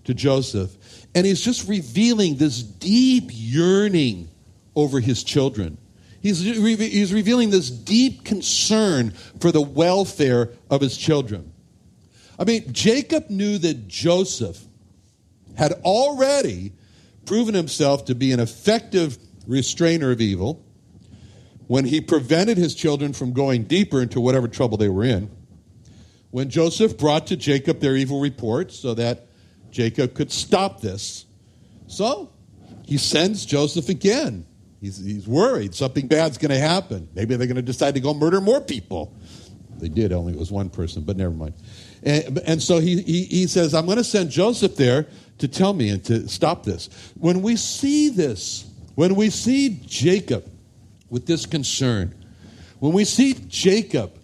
to 0.05 0.15
Joseph. 0.15 0.75
And 1.13 1.27
he's 1.27 1.41
just 1.41 1.69
revealing 1.69 2.37
this 2.37 2.63
deep 2.63 3.25
yearning 3.29 4.29
over 4.75 4.99
his 4.99 5.23
children. 5.23 5.77
He's, 6.23 6.39
he's 6.39 7.13
revealing 7.13 7.51
this 7.51 7.69
deep 7.69 8.23
concern 8.25 9.11
for 9.39 9.51
the 9.51 9.61
welfare 9.61 10.49
of 10.71 10.81
his 10.81 10.97
children. 10.97 11.52
I 12.37 12.45
mean, 12.45 12.73
Jacob 12.73 13.29
knew 13.29 13.57
that 13.59 13.87
Joseph 13.87 14.63
had 15.55 15.73
already 15.83 16.73
proven 17.25 17.53
himself 17.53 18.05
to 18.05 18.15
be 18.15 18.31
an 18.31 18.39
effective 18.39 19.17
restrainer 19.47 20.11
of 20.11 20.21
evil 20.21 20.65
when 21.67 21.85
he 21.85 22.01
prevented 22.01 22.57
his 22.57 22.75
children 22.75 23.13
from 23.13 23.33
going 23.33 23.63
deeper 23.63 24.01
into 24.01 24.19
whatever 24.19 24.47
trouble 24.47 24.77
they 24.77 24.89
were 24.89 25.03
in. 25.03 25.29
When 26.31 26.49
Joseph 26.49 26.97
brought 26.97 27.27
to 27.27 27.37
Jacob 27.37 27.79
their 27.79 27.95
evil 27.95 28.19
reports 28.19 28.77
so 28.77 28.93
that 28.95 29.27
Jacob 29.69 30.13
could 30.13 30.31
stop 30.31 30.81
this. 30.81 31.25
So 31.87 32.31
he 32.85 32.97
sends 32.97 33.45
Joseph 33.45 33.89
again. 33.89 34.45
He's, 34.81 34.97
he's 34.97 35.27
worried 35.27 35.73
something 35.73 36.07
bad's 36.07 36.37
going 36.37 36.51
to 36.51 36.59
happen. 36.59 37.07
Maybe 37.13 37.35
they're 37.35 37.47
going 37.47 37.55
to 37.55 37.61
decide 37.61 37.93
to 37.93 38.01
go 38.01 38.13
murder 38.13 38.41
more 38.41 38.59
people. 38.59 39.15
They 39.83 39.89
did, 39.89 40.11
only 40.11 40.33
it 40.33 40.39
was 40.39 40.51
one 40.51 40.69
person, 40.69 41.03
but 41.03 41.17
never 41.17 41.33
mind. 41.33 41.53
And, 42.01 42.39
and 42.39 42.61
so 42.61 42.79
he, 42.79 43.01
he, 43.01 43.25
he 43.25 43.47
says, 43.47 43.73
I'm 43.73 43.85
going 43.85 43.97
to 43.97 44.03
send 44.03 44.31
Joseph 44.31 44.75
there 44.75 45.05
to 45.37 45.47
tell 45.47 45.73
me 45.73 45.89
and 45.89 46.03
to 46.05 46.27
stop 46.27 46.63
this. 46.63 46.89
When 47.19 47.41
we 47.41 47.55
see 47.55 48.09
this, 48.09 48.65
when 48.95 49.15
we 49.15 49.29
see 49.29 49.81
Jacob 49.85 50.49
with 51.09 51.27
this 51.27 51.45
concern, 51.45 52.15
when 52.79 52.93
we 52.93 53.05
see 53.05 53.35
Jacob 53.47 54.19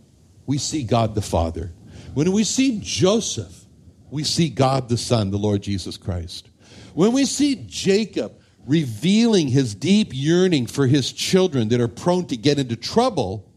we 0.50 0.58
see 0.58 0.82
God 0.82 1.14
the 1.14 1.22
Father. 1.22 1.72
When 2.16 2.32
we 2.32 2.44
see 2.44 2.80
Joseph, 2.82 3.66
we 4.10 4.24
see 4.24 4.50
God 4.50 4.90
the 4.90 4.98
Son, 4.98 5.30
the 5.30 5.38
Lord 5.38 5.62
Jesus 5.62 5.96
Christ. 5.96 6.50
When 6.96 7.12
we 7.12 7.26
see 7.26 7.64
Jacob 7.68 8.34
revealing 8.66 9.50
his 9.50 9.76
deep 9.76 10.10
yearning 10.12 10.66
for 10.66 10.88
his 10.88 11.12
children 11.12 11.70
that 11.70 11.80
are 11.80 11.88
prone 11.88 12.26
to 12.26 12.36
get 12.36 12.58
into 12.58 12.76
trouble, 12.76 13.49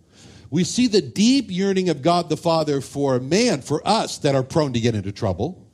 we 0.53 0.65
see 0.65 0.87
the 0.87 1.01
deep 1.01 1.51
yearning 1.51 1.89
of 1.89 2.03
God 2.03 2.29
the 2.29 2.37
Father 2.37 2.83
for 2.83 3.19
man, 3.19 3.63
for 3.63 3.81
us 3.89 4.19
that 4.19 4.35
are 4.35 4.43
prone 4.43 4.75
to 4.75 4.81
get 4.81 4.95
into 4.95 5.11
trouble, 5.11 5.67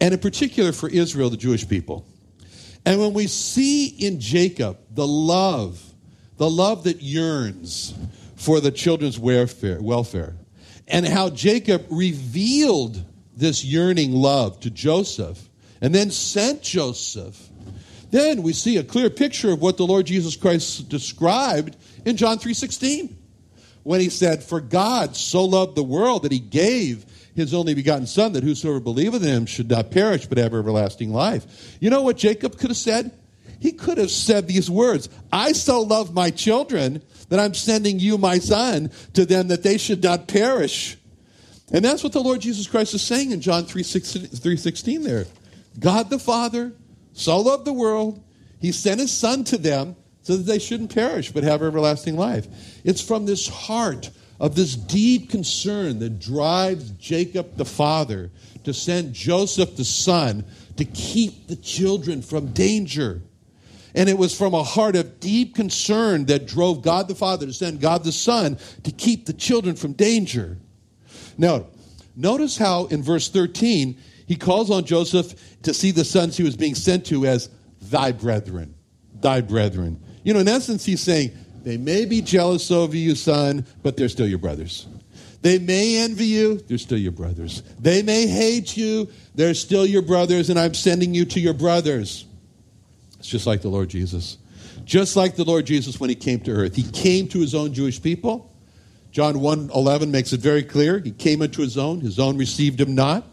and 0.00 0.14
in 0.14 0.20
particular 0.20 0.72
for 0.72 0.88
Israel, 0.88 1.28
the 1.28 1.36
Jewish 1.36 1.68
people. 1.68 2.06
And 2.86 2.98
when 2.98 3.12
we 3.12 3.26
see 3.26 3.88
in 3.88 4.18
Jacob 4.18 4.78
the 4.90 5.06
love, 5.06 5.82
the 6.38 6.48
love 6.48 6.84
that 6.84 7.02
yearns 7.02 7.92
for 8.36 8.58
the 8.58 8.70
children's 8.70 9.18
welfare, 9.18 9.82
welfare 9.82 10.36
and 10.88 11.06
how 11.06 11.28
Jacob 11.28 11.84
revealed 11.90 13.04
this 13.36 13.66
yearning 13.66 14.12
love 14.12 14.60
to 14.60 14.70
Joseph 14.70 15.46
and 15.82 15.94
then 15.94 16.10
sent 16.10 16.62
Joseph, 16.62 17.50
then 18.12 18.42
we 18.42 18.54
see 18.54 18.78
a 18.78 18.82
clear 18.82 19.10
picture 19.10 19.52
of 19.52 19.60
what 19.60 19.76
the 19.76 19.86
Lord 19.86 20.06
Jesus 20.06 20.36
Christ 20.36 20.88
described 20.88 21.76
in 22.06 22.16
John 22.16 22.38
3:16 22.38 23.25
when 23.86 24.00
he 24.00 24.08
said, 24.08 24.42
"For 24.42 24.60
God 24.60 25.16
so 25.16 25.44
loved 25.44 25.76
the 25.76 25.82
world 25.82 26.24
that 26.24 26.32
he 26.32 26.40
gave 26.40 27.06
his 27.36 27.54
only 27.54 27.72
begotten 27.72 28.08
son 28.08 28.32
that 28.32 28.42
whosoever 28.42 28.80
believeth 28.80 29.22
in 29.22 29.28
him 29.28 29.46
should 29.46 29.70
not 29.70 29.92
perish 29.92 30.26
but 30.26 30.38
have 30.38 30.52
everlasting 30.52 31.12
life." 31.12 31.76
You 31.78 31.90
know 31.90 32.02
what 32.02 32.16
Jacob 32.16 32.58
could 32.58 32.70
have 32.70 32.76
said? 32.76 33.12
He 33.60 33.70
could 33.70 33.98
have 33.98 34.10
said 34.10 34.48
these 34.48 34.68
words, 34.68 35.08
"I 35.32 35.52
so 35.52 35.82
love 35.82 36.12
my 36.12 36.30
children 36.30 37.00
that 37.28 37.38
I'm 37.38 37.54
sending 37.54 38.00
you 38.00 38.18
my 38.18 38.40
son 38.40 38.90
to 39.14 39.24
them 39.24 39.46
that 39.48 39.62
they 39.62 39.78
should 39.78 40.02
not 40.02 40.26
perish." 40.26 40.98
And 41.70 41.84
that's 41.84 42.02
what 42.02 42.12
the 42.12 42.22
Lord 42.22 42.40
Jesus 42.40 42.66
Christ 42.66 42.92
is 42.92 43.02
saying 43.02 43.30
in 43.30 43.40
John 43.40 43.66
3:16 43.66 45.04
there. 45.04 45.26
God 45.78 46.10
the 46.10 46.18
Father 46.18 46.72
so 47.12 47.40
loved 47.40 47.64
the 47.64 47.72
world, 47.72 48.18
he 48.60 48.72
sent 48.72 49.00
his 49.00 49.12
son 49.12 49.44
to 49.44 49.56
them 49.56 49.94
so 50.26 50.36
that 50.36 50.42
they 50.42 50.58
shouldn't 50.58 50.92
perish 50.92 51.30
but 51.30 51.44
have 51.44 51.62
everlasting 51.62 52.16
life. 52.16 52.48
It's 52.82 53.00
from 53.00 53.26
this 53.26 53.46
heart 53.46 54.10
of 54.40 54.56
this 54.56 54.74
deep 54.74 55.30
concern 55.30 56.00
that 56.00 56.18
drives 56.18 56.90
Jacob 56.90 57.56
the 57.56 57.64
father 57.64 58.32
to 58.64 58.74
send 58.74 59.14
Joseph 59.14 59.76
the 59.76 59.84
son 59.84 60.44
to 60.78 60.84
keep 60.84 61.46
the 61.46 61.54
children 61.54 62.22
from 62.22 62.46
danger. 62.48 63.22
And 63.94 64.08
it 64.08 64.18
was 64.18 64.36
from 64.36 64.52
a 64.52 64.64
heart 64.64 64.96
of 64.96 65.20
deep 65.20 65.54
concern 65.54 66.26
that 66.26 66.48
drove 66.48 66.82
God 66.82 67.06
the 67.06 67.14
Father 67.14 67.46
to 67.46 67.52
send 67.52 67.80
God 67.80 68.02
the 68.02 68.12
Son 68.12 68.58
to 68.82 68.90
keep 68.90 69.24
the 69.24 69.32
children 69.32 69.74
from 69.74 69.92
danger. 69.92 70.58
Now, 71.38 71.68
notice 72.16 72.58
how 72.58 72.86
in 72.86 73.02
verse 73.02 73.30
13 73.30 73.96
he 74.26 74.36
calls 74.36 74.70
on 74.72 74.84
Joseph 74.84 75.62
to 75.62 75.72
see 75.72 75.92
the 75.92 76.04
sons 76.04 76.36
he 76.36 76.42
was 76.42 76.56
being 76.56 76.74
sent 76.74 77.06
to 77.06 77.24
as 77.24 77.48
thy 77.80 78.12
brethren. 78.12 78.74
Thy 79.14 79.40
brethren. 79.40 80.02
You 80.26 80.34
know, 80.34 80.40
in 80.40 80.48
essence, 80.48 80.84
he's 80.84 81.02
saying, 81.02 81.30
they 81.62 81.76
may 81.76 82.04
be 82.04 82.20
jealous 82.20 82.72
over 82.72 82.96
you, 82.96 83.14
son, 83.14 83.64
but 83.84 83.96
they're 83.96 84.08
still 84.08 84.26
your 84.26 84.40
brothers. 84.40 84.88
They 85.40 85.60
may 85.60 85.98
envy 85.98 86.24
you, 86.24 86.56
they're 86.66 86.78
still 86.78 86.98
your 86.98 87.12
brothers. 87.12 87.62
They 87.78 88.02
may 88.02 88.26
hate 88.26 88.76
you, 88.76 89.08
they're 89.36 89.54
still 89.54 89.86
your 89.86 90.02
brothers, 90.02 90.50
and 90.50 90.58
I'm 90.58 90.74
sending 90.74 91.14
you 91.14 91.26
to 91.26 91.38
your 91.38 91.54
brothers. 91.54 92.24
It's 93.20 93.28
just 93.28 93.46
like 93.46 93.62
the 93.62 93.68
Lord 93.68 93.88
Jesus. 93.88 94.38
Just 94.84 95.14
like 95.14 95.36
the 95.36 95.44
Lord 95.44 95.64
Jesus 95.64 96.00
when 96.00 96.10
he 96.10 96.16
came 96.16 96.40
to 96.40 96.50
earth. 96.50 96.74
He 96.74 96.82
came 96.82 97.28
to 97.28 97.38
his 97.38 97.54
own 97.54 97.72
Jewish 97.72 98.02
people. 98.02 98.52
John 99.12 99.38
1 99.38 99.70
11 99.72 100.10
makes 100.10 100.32
it 100.32 100.40
very 100.40 100.64
clear. 100.64 100.98
He 100.98 101.12
came 101.12 101.40
into 101.40 101.62
his 101.62 101.78
own, 101.78 102.00
his 102.00 102.18
own 102.18 102.36
received 102.36 102.80
him 102.80 102.96
not. 102.96 103.24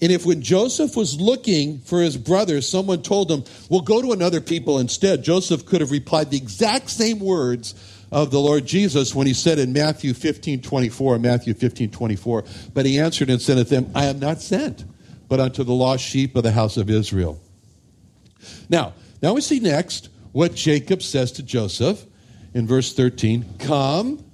And 0.00 0.12
if 0.12 0.24
when 0.24 0.42
Joseph 0.42 0.96
was 0.96 1.20
looking 1.20 1.80
for 1.80 2.00
his 2.00 2.16
brothers, 2.16 2.68
someone 2.68 3.02
told 3.02 3.30
him, 3.30 3.44
Well, 3.68 3.80
go 3.80 4.00
to 4.00 4.12
another 4.12 4.40
people 4.40 4.78
instead, 4.78 5.24
Joseph 5.24 5.66
could 5.66 5.80
have 5.80 5.90
replied 5.90 6.30
the 6.30 6.36
exact 6.36 6.90
same 6.90 7.18
words 7.18 7.74
of 8.10 8.30
the 8.30 8.40
Lord 8.40 8.64
Jesus 8.64 9.14
when 9.14 9.26
he 9.26 9.34
said 9.34 9.58
in 9.58 9.72
Matthew 9.72 10.14
15 10.14 10.62
24, 10.62 11.18
Matthew 11.18 11.54
15 11.54 11.90
24, 11.90 12.44
but 12.74 12.86
he 12.86 12.98
answered 12.98 13.28
and 13.28 13.42
said 13.42 13.56
to 13.56 13.64
them, 13.64 13.90
I 13.94 14.06
am 14.06 14.18
not 14.18 14.40
sent, 14.40 14.84
but 15.28 15.40
unto 15.40 15.64
the 15.64 15.74
lost 15.74 16.04
sheep 16.04 16.36
of 16.36 16.42
the 16.42 16.52
house 16.52 16.76
of 16.76 16.88
Israel. 16.88 17.40
Now, 18.68 18.94
now 19.20 19.34
we 19.34 19.40
see 19.40 19.58
next 19.58 20.10
what 20.32 20.54
Jacob 20.54 21.02
says 21.02 21.32
to 21.32 21.42
Joseph 21.42 22.04
in 22.54 22.66
verse 22.66 22.94
13 22.94 23.58
Come, 23.58 24.24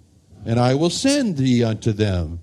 and 0.45 0.61
I 0.61 0.75
will 0.75 0.91
send 0.91 1.37
thee 1.37 1.65
unto 1.65 1.93
them. 1.93 2.41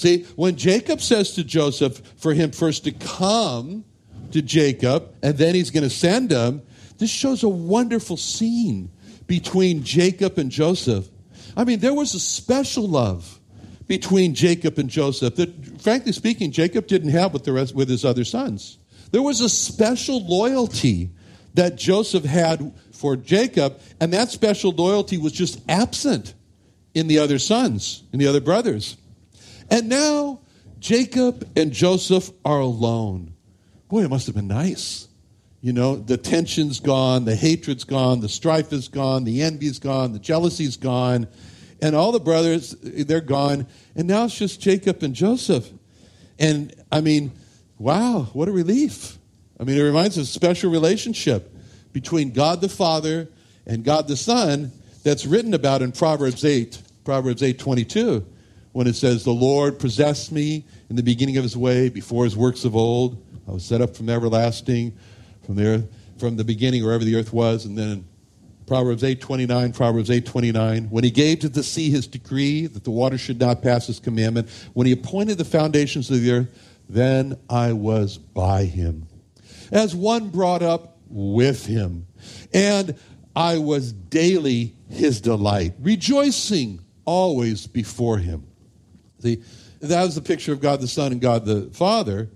See, 0.00 0.22
when 0.34 0.56
Jacob 0.56 1.02
says 1.02 1.32
to 1.34 1.44
Joseph 1.44 2.00
for 2.16 2.32
him 2.32 2.52
first 2.52 2.84
to 2.84 2.90
come 2.90 3.84
to 4.30 4.40
Jacob, 4.40 5.14
and 5.22 5.36
then 5.36 5.54
he's 5.54 5.70
going 5.70 5.82
to 5.82 5.90
send 5.90 6.30
him, 6.30 6.62
this 6.96 7.10
shows 7.10 7.42
a 7.42 7.50
wonderful 7.50 8.16
scene 8.16 8.90
between 9.26 9.84
Jacob 9.84 10.38
and 10.38 10.50
Joseph. 10.50 11.06
I 11.54 11.64
mean, 11.64 11.80
there 11.80 11.92
was 11.92 12.14
a 12.14 12.18
special 12.18 12.88
love 12.88 13.40
between 13.88 14.34
Jacob 14.34 14.78
and 14.78 14.88
Joseph 14.88 15.36
that, 15.36 15.82
frankly 15.82 16.12
speaking, 16.12 16.50
Jacob 16.50 16.86
didn't 16.86 17.10
have 17.10 17.34
with, 17.34 17.44
the 17.44 17.52
rest, 17.52 17.74
with 17.74 17.90
his 17.90 18.02
other 18.02 18.24
sons. 18.24 18.78
There 19.10 19.20
was 19.20 19.42
a 19.42 19.50
special 19.50 20.26
loyalty 20.26 21.10
that 21.52 21.76
Joseph 21.76 22.24
had 22.24 22.72
for 22.92 23.16
Jacob, 23.16 23.78
and 24.00 24.14
that 24.14 24.30
special 24.30 24.72
loyalty 24.72 25.18
was 25.18 25.32
just 25.34 25.60
absent 25.68 26.32
in 26.94 27.06
the 27.06 27.18
other 27.18 27.38
sons, 27.38 28.02
in 28.14 28.18
the 28.18 28.28
other 28.28 28.40
brothers. 28.40 28.96
And 29.70 29.88
now 29.88 30.40
Jacob 30.80 31.48
and 31.56 31.72
Joseph 31.72 32.30
are 32.44 32.60
alone. 32.60 33.34
Boy, 33.88 34.04
it 34.04 34.10
must 34.10 34.26
have 34.26 34.34
been 34.34 34.48
nice. 34.48 35.08
You 35.60 35.72
know, 35.74 35.96
the 35.96 36.16
tension's 36.16 36.80
gone, 36.80 37.26
the 37.26 37.36
hatred's 37.36 37.84
gone, 37.84 38.20
the 38.20 38.28
strife 38.28 38.72
is 38.72 38.88
gone, 38.88 39.24
the 39.24 39.42
envy's 39.42 39.78
gone, 39.78 40.12
the 40.12 40.18
jealousy's 40.18 40.78
gone, 40.78 41.28
and 41.82 41.94
all 41.94 42.12
the 42.12 42.20
brothers, 42.20 42.74
they're 42.80 43.20
gone. 43.20 43.66
And 43.94 44.08
now 44.08 44.24
it's 44.24 44.38
just 44.38 44.60
Jacob 44.60 45.02
and 45.02 45.14
Joseph. 45.14 45.68
And 46.38 46.74
I 46.90 47.02
mean, 47.02 47.32
wow, 47.78 48.28
what 48.32 48.48
a 48.48 48.52
relief. 48.52 49.18
I 49.58 49.64
mean, 49.64 49.76
it 49.76 49.82
reminds 49.82 50.16
us 50.16 50.28
of 50.28 50.30
a 50.30 50.32
special 50.32 50.70
relationship 50.70 51.54
between 51.92 52.32
God 52.32 52.62
the 52.62 52.68
Father 52.68 53.28
and 53.66 53.84
God 53.84 54.08
the 54.08 54.16
Son 54.16 54.72
that's 55.02 55.26
written 55.26 55.52
about 55.52 55.82
in 55.82 55.92
Proverbs 55.92 56.44
8, 56.44 56.80
Proverbs 57.04 57.42
8 57.42 57.58
22 57.58 58.24
when 58.72 58.86
it 58.86 58.94
says, 58.94 59.24
The 59.24 59.32
Lord 59.32 59.78
possessed 59.78 60.32
me 60.32 60.64
in 60.88 60.96
the 60.96 61.02
beginning 61.02 61.36
of 61.36 61.42
his 61.42 61.56
way, 61.56 61.88
before 61.88 62.24
his 62.24 62.36
works 62.36 62.64
of 62.64 62.76
old. 62.76 63.22
I 63.48 63.52
was 63.52 63.64
set 63.64 63.80
up 63.80 63.96
from 63.96 64.08
everlasting, 64.08 64.96
from 65.44 65.56
there, 65.56 65.82
from 66.18 66.36
the 66.36 66.44
beginning, 66.44 66.84
wherever 66.84 67.04
the 67.04 67.16
earth 67.16 67.32
was. 67.32 67.64
And 67.64 67.76
then 67.76 68.04
Proverbs 68.66 69.02
8.29, 69.02 69.74
Proverbs 69.74 70.10
8.29, 70.10 70.90
when 70.90 71.02
he 71.02 71.10
gave 71.10 71.40
to 71.40 71.48
the 71.48 71.62
sea 71.62 71.90
his 71.90 72.06
decree 72.06 72.66
that 72.66 72.84
the 72.84 72.90
water 72.90 73.18
should 73.18 73.40
not 73.40 73.62
pass 73.62 73.88
his 73.88 73.98
commandment, 73.98 74.48
when 74.74 74.86
he 74.86 74.92
appointed 74.92 75.38
the 75.38 75.44
foundations 75.44 76.08
of 76.10 76.20
the 76.20 76.30
earth, 76.30 76.68
then 76.88 77.38
I 77.48 77.72
was 77.72 78.18
by 78.18 78.64
him. 78.64 79.06
As 79.72 79.94
one 79.94 80.28
brought 80.28 80.62
up 80.62 80.98
with 81.08 81.66
him. 81.66 82.06
And 82.52 82.96
I 83.34 83.58
was 83.58 83.92
daily 83.92 84.74
his 84.88 85.20
delight, 85.20 85.74
rejoicing 85.80 86.80
always 87.04 87.66
before 87.66 88.18
him. 88.18 88.46
See, 89.20 89.42
that 89.80 90.02
was 90.02 90.14
the 90.14 90.22
picture 90.22 90.52
of 90.52 90.60
God 90.60 90.80
the 90.80 90.88
Son 90.88 91.12
and 91.12 91.20
God 91.20 91.44
the 91.44 91.70
Father. 91.72 92.28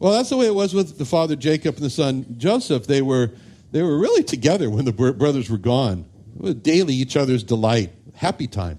Well, 0.00 0.12
that's 0.14 0.30
the 0.30 0.36
way 0.38 0.46
it 0.46 0.54
was 0.54 0.72
with 0.72 0.96
the 0.96 1.04
father 1.04 1.36
Jacob 1.36 1.76
and 1.76 1.84
the 1.84 1.90
son 1.90 2.24
Joseph. 2.38 2.86
They 2.86 3.02
were, 3.02 3.32
they 3.70 3.82
were 3.82 3.98
really 3.98 4.22
together 4.22 4.70
when 4.70 4.86
the 4.86 4.92
brothers 4.92 5.50
were 5.50 5.58
gone. 5.58 6.06
It 6.36 6.40
was 6.40 6.54
daily 6.54 6.94
each 6.94 7.18
other's 7.18 7.42
delight, 7.42 7.92
happy 8.14 8.46
time. 8.46 8.78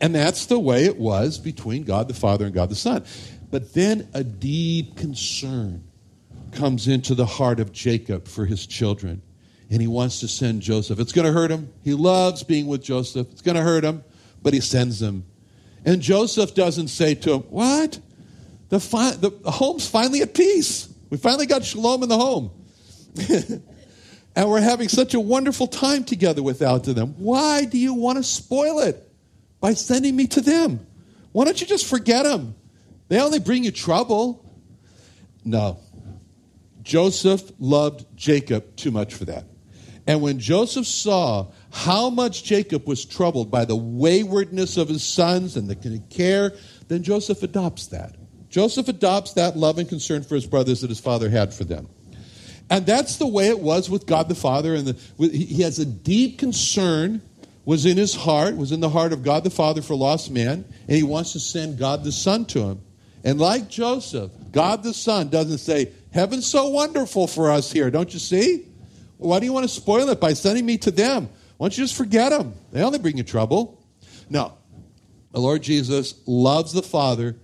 And 0.00 0.14
that's 0.14 0.46
the 0.46 0.58
way 0.58 0.84
it 0.84 0.96
was 0.96 1.38
between 1.38 1.84
God 1.84 2.08
the 2.08 2.14
Father 2.14 2.46
and 2.46 2.54
God 2.54 2.70
the 2.70 2.76
Son. 2.76 3.04
But 3.50 3.74
then 3.74 4.08
a 4.14 4.24
deep 4.24 4.96
concern 4.96 5.84
comes 6.52 6.88
into 6.88 7.14
the 7.14 7.26
heart 7.26 7.60
of 7.60 7.72
Jacob 7.72 8.26
for 8.26 8.46
his 8.46 8.66
children. 8.66 9.20
And 9.70 9.82
he 9.82 9.86
wants 9.86 10.20
to 10.20 10.28
send 10.28 10.62
Joseph. 10.62 10.98
It's 10.98 11.12
going 11.12 11.26
to 11.26 11.32
hurt 11.32 11.50
him. 11.50 11.70
He 11.84 11.92
loves 11.92 12.42
being 12.42 12.68
with 12.68 12.82
Joseph. 12.82 13.30
It's 13.32 13.42
going 13.42 13.56
to 13.56 13.62
hurt 13.62 13.84
him, 13.84 14.02
but 14.40 14.54
he 14.54 14.60
sends 14.60 15.02
him. 15.02 15.26
And 15.88 16.02
Joseph 16.02 16.54
doesn't 16.54 16.88
say 16.88 17.14
to 17.14 17.32
him, 17.32 17.40
What? 17.44 17.98
The, 18.68 18.78
fi- 18.78 19.14
the 19.14 19.30
home's 19.46 19.88
finally 19.88 20.20
at 20.20 20.34
peace. 20.34 20.86
We 21.08 21.16
finally 21.16 21.46
got 21.46 21.64
shalom 21.64 22.02
in 22.02 22.10
the 22.10 22.18
home. 22.18 22.50
and 24.36 24.50
we're 24.50 24.60
having 24.60 24.90
such 24.90 25.14
a 25.14 25.20
wonderful 25.20 25.66
time 25.66 26.04
together 26.04 26.42
without 26.42 26.84
them. 26.84 27.14
Why 27.16 27.64
do 27.64 27.78
you 27.78 27.94
want 27.94 28.18
to 28.18 28.22
spoil 28.22 28.80
it 28.80 29.10
by 29.60 29.72
sending 29.72 30.14
me 30.14 30.26
to 30.26 30.42
them? 30.42 30.86
Why 31.32 31.46
don't 31.46 31.58
you 31.58 31.66
just 31.66 31.86
forget 31.86 32.24
them? 32.24 32.54
They 33.08 33.18
only 33.18 33.38
bring 33.38 33.64
you 33.64 33.70
trouble. 33.70 34.44
No. 35.42 35.78
Joseph 36.82 37.50
loved 37.58 38.04
Jacob 38.14 38.76
too 38.76 38.90
much 38.90 39.14
for 39.14 39.24
that. 39.24 39.46
And 40.08 40.22
when 40.22 40.38
Joseph 40.38 40.86
saw 40.86 41.48
how 41.70 42.08
much 42.08 42.42
Jacob 42.42 42.88
was 42.88 43.04
troubled 43.04 43.50
by 43.50 43.66
the 43.66 43.76
waywardness 43.76 44.78
of 44.78 44.88
his 44.88 45.04
sons 45.04 45.54
and 45.54 45.68
the 45.68 46.02
care, 46.08 46.54
then 46.88 47.02
Joseph 47.02 47.42
adopts 47.42 47.88
that. 47.88 48.16
Joseph 48.48 48.88
adopts 48.88 49.34
that 49.34 49.58
love 49.58 49.78
and 49.78 49.86
concern 49.86 50.22
for 50.22 50.34
his 50.34 50.46
brothers 50.46 50.80
that 50.80 50.88
his 50.88 50.98
father 50.98 51.28
had 51.28 51.52
for 51.52 51.64
them. 51.64 51.90
And 52.70 52.86
that's 52.86 53.16
the 53.16 53.26
way 53.26 53.48
it 53.48 53.60
was 53.60 53.90
with 53.90 54.06
God 54.06 54.30
the 54.30 54.34
Father. 54.34 54.74
And 54.74 54.88
the, 54.88 55.28
he 55.28 55.62
has 55.62 55.78
a 55.78 55.84
deep 55.84 56.38
concern, 56.38 57.20
was 57.66 57.84
in 57.84 57.98
his 57.98 58.14
heart, 58.14 58.56
was 58.56 58.72
in 58.72 58.80
the 58.80 58.88
heart 58.88 59.12
of 59.12 59.22
God 59.22 59.44
the 59.44 59.50
Father 59.50 59.82
for 59.82 59.94
lost 59.94 60.30
man, 60.30 60.64
and 60.86 60.96
he 60.96 61.02
wants 61.02 61.32
to 61.34 61.40
send 61.40 61.78
God 61.78 62.02
the 62.02 62.12
Son 62.12 62.46
to 62.46 62.60
him. 62.60 62.80
And 63.24 63.38
like 63.38 63.68
Joseph, 63.68 64.30
God 64.52 64.82
the 64.82 64.94
Son 64.94 65.28
doesn't 65.28 65.58
say, 65.58 65.92
Heaven's 66.14 66.46
so 66.46 66.70
wonderful 66.70 67.26
for 67.26 67.50
us 67.50 67.70
here, 67.70 67.90
don't 67.90 68.12
you 68.14 68.20
see? 68.20 68.64
Why 69.18 69.40
do 69.40 69.46
you 69.46 69.52
want 69.52 69.64
to 69.64 69.68
spoil 69.68 70.08
it 70.08 70.20
by 70.20 70.32
sending 70.32 70.64
me 70.64 70.78
to 70.78 70.90
them? 70.90 71.28
Why 71.56 71.66
don't 71.66 71.76
you 71.76 71.84
just 71.84 71.96
forget 71.96 72.30
them? 72.30 72.54
They 72.72 72.82
only 72.82 72.98
bring 72.98 73.16
you 73.16 73.24
trouble. 73.24 73.84
No. 74.30 74.54
The 75.32 75.40
Lord 75.40 75.62
Jesus 75.62 76.14
loves 76.26 76.72
the 76.72 76.82
Father. 76.82 77.36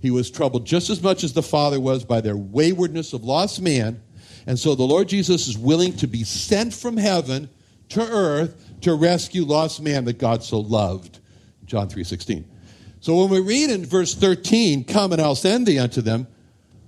He 0.00 0.10
was 0.10 0.30
troubled 0.30 0.66
just 0.66 0.90
as 0.90 1.02
much 1.02 1.24
as 1.24 1.32
the 1.32 1.42
Father 1.42 1.80
was 1.80 2.04
by 2.04 2.20
their 2.20 2.36
waywardness 2.36 3.14
of 3.14 3.24
lost 3.24 3.60
man. 3.60 4.02
And 4.46 4.58
so 4.58 4.74
the 4.74 4.84
Lord 4.84 5.08
Jesus 5.08 5.48
is 5.48 5.56
willing 5.56 5.96
to 5.96 6.06
be 6.06 6.24
sent 6.24 6.74
from 6.74 6.98
heaven 6.98 7.48
to 7.90 8.02
earth 8.02 8.54
to 8.82 8.94
rescue 8.94 9.44
lost 9.44 9.80
man 9.80 10.04
that 10.04 10.18
God 10.18 10.42
so 10.42 10.60
loved. 10.60 11.20
John 11.64 11.88
3:16. 11.88 12.44
So 13.00 13.20
when 13.20 13.30
we 13.30 13.40
read 13.40 13.70
in 13.70 13.84
verse 13.86 14.14
13, 14.14 14.84
come 14.84 15.12
and 15.12 15.20
I'll 15.20 15.34
send 15.34 15.66
thee 15.66 15.78
unto 15.78 16.02
them, 16.02 16.26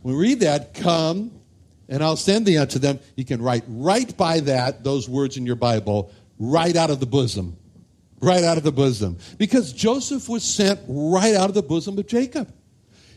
when 0.03 0.14
we 0.16 0.29
read 0.29 0.40
that, 0.40 0.75
come 0.75 1.31
and 1.88 2.03
I'll 2.03 2.16
send 2.16 2.46
thee 2.46 2.57
unto 2.59 2.79
uh, 2.79 2.81
them, 2.81 3.01
you 3.14 3.25
can 3.25 3.40
write 3.40 3.64
right 3.68 4.14
by 4.16 4.40
that 4.40 4.83
those 4.83 5.09
words 5.09 5.37
in 5.37 5.46
your 5.46 5.57
Bible, 5.57 6.12
right 6.38 6.75
out 6.75 6.90
of 6.90 7.01
the 7.01 7.07
bosom. 7.07 7.57
Right 8.20 8.42
out 8.42 8.57
of 8.57 8.64
the 8.64 8.72
bosom. 8.72 9.18
Because 9.37 9.72
Joseph 9.72 10.29
was 10.29 10.42
sent 10.42 10.81
right 10.88 11.35
out 11.35 11.49
of 11.49 11.55
the 11.55 11.62
bosom 11.62 11.99
of 11.99 12.07
Jacob. 12.07 12.53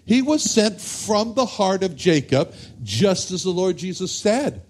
He 0.06 0.22
was 0.22 0.44
sent 0.44 0.82
from 0.82 1.36
the 1.36 1.46
heart 1.46 1.84
of 1.84 1.96
Jacob, 1.96 2.54
just 2.84 3.32
as 3.32 3.44
the 3.44 3.52
Lord 3.52 3.78
Jesus 3.78 4.12
said 4.12 4.62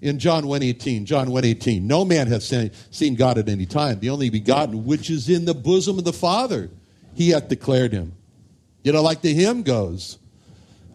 in 0.00 0.18
John 0.18 0.44
1:18. 0.44 1.06
John 1.06 1.30
1:18. 1.30 1.86
No 1.86 2.04
man 2.04 2.26
has 2.28 2.52
seen 2.90 3.14
God 3.14 3.38
at 3.38 3.48
any 3.48 3.66
time. 3.66 3.98
The 4.00 4.10
only 4.10 4.28
begotten, 4.28 4.84
which 4.84 5.10
is 5.10 5.28
in 5.28 5.46
the 5.46 5.54
bosom 5.54 5.98
of 5.98 6.04
the 6.04 6.12
Father, 6.12 6.70
he 7.14 7.30
hath 7.30 7.48
declared 7.48 7.92
him. 7.92 8.12
You 8.84 8.92
know, 8.92 9.02
like 9.02 9.22
the 9.22 9.32
hymn 9.32 9.62
goes. 9.62 10.18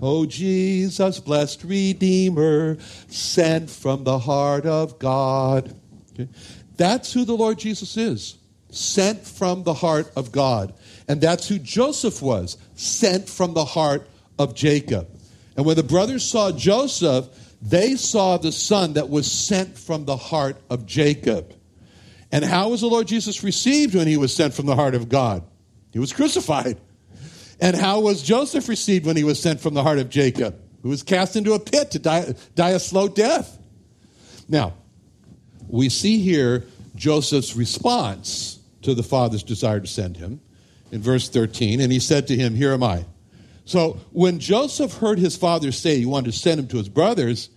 Oh, 0.01 0.25
Jesus, 0.25 1.19
blessed 1.19 1.63
Redeemer, 1.63 2.77
sent 3.07 3.69
from 3.69 4.03
the 4.03 4.17
heart 4.17 4.65
of 4.65 4.97
God. 4.97 5.75
Okay. 6.13 6.29
That's 6.77 7.11
who 7.11 7.25
the 7.25 7.35
Lord 7.35 7.59
Jesus 7.59 7.97
is, 7.97 8.37
sent 8.69 9.25
from 9.27 9.63
the 9.63 9.73
heart 9.73 10.11
of 10.15 10.31
God. 10.31 10.73
And 11.07 11.19
that's 11.19 11.47
who 11.47 11.59
Joseph 11.59 12.21
was, 12.21 12.57
sent 12.75 13.27
from 13.27 13.53
the 13.53 13.65
heart 13.65 14.07
of 14.37 14.55
Jacob. 14.55 15.09
And 15.57 15.65
when 15.65 15.75
the 15.75 15.83
brothers 15.83 16.23
saw 16.23 16.51
Joseph, 16.53 17.27
they 17.61 17.95
saw 17.95 18.37
the 18.37 18.53
son 18.53 18.93
that 18.93 19.09
was 19.09 19.29
sent 19.29 19.77
from 19.77 20.05
the 20.05 20.15
heart 20.15 20.55
of 20.69 20.85
Jacob. 20.85 21.53
And 22.31 22.45
how 22.45 22.69
was 22.69 22.79
the 22.79 22.87
Lord 22.87 23.07
Jesus 23.07 23.43
received 23.43 23.95
when 23.95 24.07
he 24.07 24.15
was 24.15 24.33
sent 24.33 24.53
from 24.53 24.65
the 24.65 24.75
heart 24.75 24.95
of 24.95 25.09
God? 25.09 25.43
He 25.91 25.99
was 25.99 26.13
crucified. 26.13 26.79
And 27.61 27.75
how 27.75 27.99
was 27.99 28.21
Joseph 28.21 28.69
received 28.69 29.05
when 29.05 29.17
he 29.17 29.23
was 29.23 29.39
sent 29.41 29.59
from 29.59 29.73
the 29.73 29.83
heart 29.83 29.99
of 29.99 30.09
Jacob? 30.09 30.59
Who 30.81 30.89
was 30.89 31.03
cast 31.03 31.35
into 31.35 31.53
a 31.53 31.59
pit 31.59 31.91
to 31.91 31.99
die, 31.99 32.33
die 32.55 32.69
a 32.69 32.79
slow 32.79 33.09
death. 33.09 33.57
Now, 34.47 34.73
we 35.67 35.89
see 35.89 36.19
here 36.19 36.65
Joseph's 36.95 37.55
response 37.55 38.59
to 38.83 38.93
the 38.93 39.03
father's 39.03 39.43
desire 39.43 39.79
to 39.79 39.87
send 39.87 40.17
him 40.17 40.39
in 40.91 41.01
verse 41.01 41.29
13. 41.29 41.81
And 41.81 41.91
he 41.91 41.99
said 41.99 42.27
to 42.27 42.35
him, 42.35 42.55
Here 42.55 42.73
am 42.73 42.83
I. 42.83 43.05
So 43.65 43.99
when 44.11 44.39
Joseph 44.39 44.93
heard 44.93 45.19
his 45.19 45.35
father 45.35 45.71
say 45.71 45.97
he 45.97 46.05
wanted 46.05 46.31
to 46.31 46.39
send 46.39 46.59
him 46.59 46.67
to 46.69 46.77
his 46.77 46.89
brothers, 46.89 47.49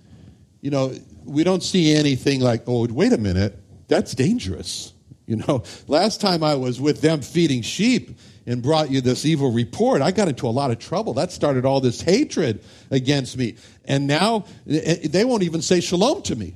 you 0.60 0.70
know, 0.70 0.94
we 1.24 1.44
don't 1.44 1.62
see 1.62 1.94
anything 1.94 2.40
like, 2.40 2.64
oh, 2.66 2.86
wait 2.86 3.12
a 3.12 3.18
minute, 3.18 3.58
that's 3.88 4.14
dangerous. 4.14 4.92
You 5.26 5.36
know, 5.36 5.62
last 5.86 6.20
time 6.20 6.42
I 6.42 6.54
was 6.56 6.80
with 6.80 7.00
them 7.00 7.20
feeding 7.20 7.62
sheep 7.62 8.18
and 8.46 8.62
brought 8.62 8.90
you 8.90 9.00
this 9.00 9.24
evil 9.24 9.52
report, 9.52 10.02
I 10.02 10.10
got 10.10 10.28
into 10.28 10.48
a 10.48 10.50
lot 10.50 10.70
of 10.70 10.78
trouble. 10.78 11.14
That 11.14 11.30
started 11.30 11.64
all 11.64 11.80
this 11.80 12.00
hatred 12.00 12.62
against 12.90 13.36
me. 13.36 13.56
And 13.84 14.06
now 14.06 14.46
eh, 14.68 14.80
eh, 14.84 15.08
they 15.08 15.24
won't 15.24 15.44
even 15.44 15.62
say 15.62 15.80
shalom 15.80 16.22
to 16.22 16.36
me. 16.36 16.54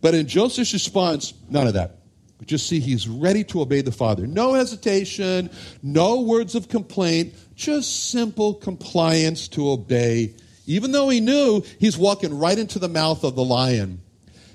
But 0.00 0.14
in 0.14 0.26
Joseph's 0.26 0.72
response, 0.72 1.32
none 1.48 1.66
of 1.66 1.74
that. 1.74 1.98
Just 2.44 2.66
see 2.66 2.80
he's 2.80 3.08
ready 3.08 3.44
to 3.44 3.62
obey 3.62 3.80
the 3.80 3.92
Father. 3.92 4.26
No 4.26 4.54
hesitation, 4.54 5.48
no 5.82 6.20
words 6.20 6.54
of 6.54 6.68
complaint, 6.68 7.34
just 7.54 8.10
simple 8.10 8.54
compliance 8.54 9.48
to 9.48 9.70
obey, 9.70 10.34
even 10.66 10.92
though 10.92 11.08
he 11.08 11.20
knew 11.20 11.62
he's 11.78 11.96
walking 11.96 12.38
right 12.38 12.58
into 12.58 12.78
the 12.78 12.88
mouth 12.88 13.24
of 13.24 13.36
the 13.36 13.44
lion. 13.44 14.02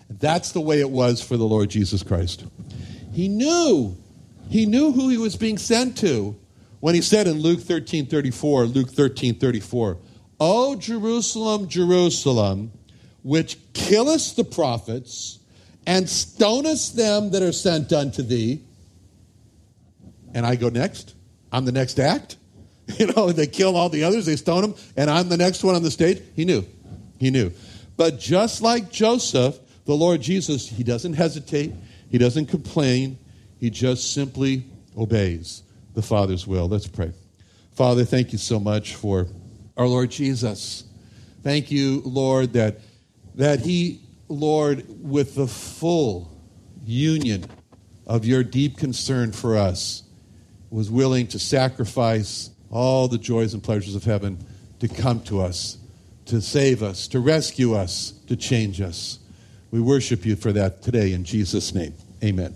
That's 0.10 0.52
the 0.52 0.62
way 0.62 0.82
it 0.82 0.90
was 0.90 1.22
for 1.22 1.38
the 1.38 1.46
Lord 1.46 1.70
Jesus 1.70 2.04
Christ. 2.04 2.44
He 3.20 3.28
knew, 3.28 3.98
he 4.50 4.66
knew 4.66 4.94
who 4.94 5.10
he 5.10 5.18
was 5.18 5.36
being 5.36 5.58
sent 5.58 5.98
to 5.98 6.38
when 6.80 6.96
he 6.96 7.02
said 7.02 7.28
in 7.28 7.42
Luke 7.42 7.60
13 7.60 8.06
34, 8.06 8.64
Luke 8.68 8.90
13 8.90 9.36
34, 9.36 9.98
O 10.40 10.78
Jerusalem, 10.78 11.68
Jerusalem, 11.68 12.72
which 13.22 13.58
killest 13.74 14.38
the 14.38 14.46
prophets 14.46 15.40
and 15.86 16.08
stonest 16.08 16.96
them 16.96 17.32
that 17.32 17.44
are 17.44 17.52
sent 17.52 17.92
unto 17.92 18.24
thee. 18.24 18.64
And 20.34 20.46
I 20.46 20.56
go 20.56 20.70
next. 20.70 21.14
I'm 21.52 21.66
the 21.66 21.74
next 21.74 22.00
act. 22.00 22.38
You 22.98 23.08
know, 23.08 23.34
they 23.34 23.48
kill 23.48 23.76
all 23.76 23.90
the 23.90 24.06
others, 24.06 24.26
they 24.26 24.38
stone 24.38 24.62
them, 24.62 24.76
and 24.96 25.12
I'm 25.12 25.28
the 25.28 25.38
next 25.38 25.62
one 25.62 25.76
on 25.76 25.84
the 25.84 25.92
stage. 25.92 26.24
He 26.38 26.46
knew. 26.46 26.66
He 27.20 27.32
knew. 27.32 27.52
But 27.98 28.18
just 28.18 28.62
like 28.62 28.90
Joseph, 28.90 29.60
the 29.84 29.94
Lord 29.94 30.22
Jesus, 30.22 30.70
he 30.70 30.84
doesn't 30.84 31.14
hesitate, 31.14 31.74
he 32.10 32.18
doesn't 32.18 32.48
complain, 32.48 33.18
he 33.60 33.70
just 33.70 34.14
simply 34.14 34.66
obeys 34.98 35.64
the 35.94 36.02
Father's 36.02 36.48
will. 36.48 36.68
Let's 36.68 36.88
pray. 36.88 37.14
Father, 37.72 38.04
thank 38.04 38.32
you 38.32 38.38
so 38.38 38.60
much 38.60 38.96
for 38.96 39.28
our 39.78 39.88
Lord 39.88 40.12
Jesus. 40.12 40.84
Thank 41.44 41.72
you, 41.72 42.02
Lord, 42.06 42.54
that 42.54 42.80
that 43.36 43.62
he, 43.62 44.02
Lord, 44.28 44.86
with 45.02 45.36
the 45.36 45.48
full 45.48 46.30
union 46.86 47.46
of 48.06 48.26
your 48.26 48.44
deep 48.44 48.78
concern 48.78 49.32
for 49.32 49.56
us, 49.56 50.04
was 50.70 50.90
willing 50.90 51.28
to 51.28 51.40
sacrifice 51.40 52.50
all 52.70 53.08
the 53.08 53.18
joys 53.18 53.54
and 53.54 53.64
pleasures 53.64 53.96
of 53.96 54.04
heaven 54.04 54.38
to 54.80 54.88
come 54.88 55.22
to 55.22 55.42
us, 55.42 55.78
to 56.26 56.42
save 56.42 56.84
us, 56.84 57.08
to 57.08 57.20
rescue 57.20 57.76
us, 57.76 58.12
to 58.28 58.36
change 58.36 58.82
us. 58.82 59.20
We 59.72 59.80
worship 59.80 60.26
you 60.26 60.36
for 60.36 60.52
that 60.54 60.82
today 60.82 61.14
in 61.14 61.24
Jesus' 61.24 61.74
name. 61.74 61.94
Amen. 62.24 62.56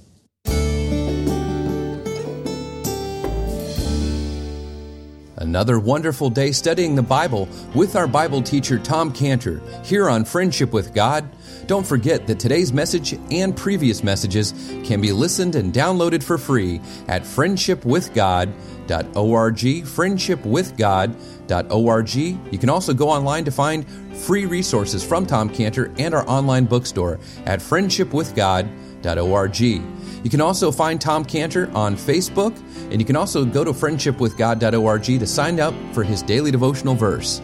Another 5.44 5.78
wonderful 5.78 6.30
day 6.30 6.52
studying 6.54 6.96
the 6.96 7.04
Bible 7.04 7.50
with 7.76 7.96
our 7.96 8.08
Bible 8.08 8.42
teacher 8.42 8.80
Tom 8.80 9.12
Cantor 9.12 9.62
here 9.84 10.10
on 10.10 10.24
Friendship 10.24 10.72
with 10.72 10.94
God. 10.94 11.30
Don't 11.68 11.88
forget 11.88 12.28
that 12.28 12.40
today's 12.40 12.74
message 12.74 13.18
and 13.32 13.56
previous 13.56 14.04
messages 14.04 14.52
can 14.84 15.00
be 15.00 15.14
listened 15.14 15.56
and 15.56 15.74
downloaded 15.74 16.22
for 16.22 16.38
free 16.38 16.82
at 17.08 17.24
friendshipwithgod.org. 17.24 19.56
Friendshipwithgod.org. 19.56 22.16
You 22.16 22.58
can 22.60 22.70
also 22.70 22.94
go 22.94 23.10
online 23.10 23.46
to 23.46 23.52
find 23.52 23.90
free 24.18 24.46
resources 24.46 25.04
from 25.04 25.26
Tom 25.26 25.50
Cantor 25.50 25.92
and 25.98 26.14
our 26.14 26.26
online 26.28 26.66
bookstore 26.66 27.20
at 27.46 27.60
friendshipwithgod.org. 27.60 29.60
You 29.60 30.30
can 30.30 30.42
also 30.42 30.72
find 30.72 31.02
Tom 31.02 31.26
Cantor 31.26 31.70
on 31.74 31.98
Facebook, 31.98 32.56
and 32.92 33.02
you 33.02 33.06
can 33.06 33.18
also 33.18 33.46
go 33.46 33.64
to 33.64 33.72
friendshipwithgod.org 33.72 35.04
to 35.04 35.28
sign 35.28 35.60
up 35.60 35.74
for 35.94 36.04
his 36.04 36.22
daily 36.22 36.52
devotional 36.52 36.94
verse. 36.96 37.42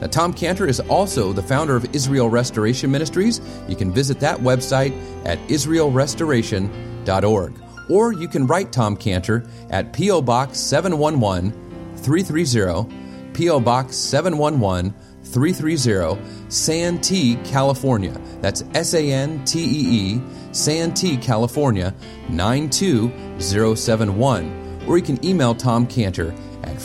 Now, 0.00 0.06
Tom 0.06 0.32
Cantor 0.32 0.66
is 0.66 0.80
also 0.80 1.32
the 1.32 1.42
founder 1.42 1.74
of 1.74 1.92
Israel 1.94 2.30
Restoration 2.30 2.90
Ministries. 2.90 3.40
You 3.68 3.76
can 3.76 3.92
visit 3.92 4.20
that 4.20 4.38
website 4.38 4.94
at 5.24 5.38
israelrestoration.org. 5.48 7.62
Or 7.90 8.12
you 8.12 8.28
can 8.28 8.46
write 8.46 8.70
Tom 8.70 8.96
Cantor 8.96 9.44
at 9.70 9.92
P.O. 9.92 10.22
Box 10.22 10.60
711 10.60 11.96
330, 11.96 12.94
P.O. 13.32 13.58
Box 13.60 13.96
711 13.96 14.94
330, 15.24 16.22
Santee, 16.48 17.34
California. 17.44 18.16
That's 18.40 18.62
S 18.74 18.94
A 18.94 19.10
N 19.10 19.44
T 19.44 19.58
E 19.60 20.16
E 20.16 20.22
Santee, 20.52 21.16
California 21.16 21.92
92071. 22.28 24.84
Or 24.86 24.96
you 24.96 25.04
can 25.04 25.24
email 25.24 25.54
Tom 25.54 25.86
Cantor 25.86 26.34
at 26.62 26.76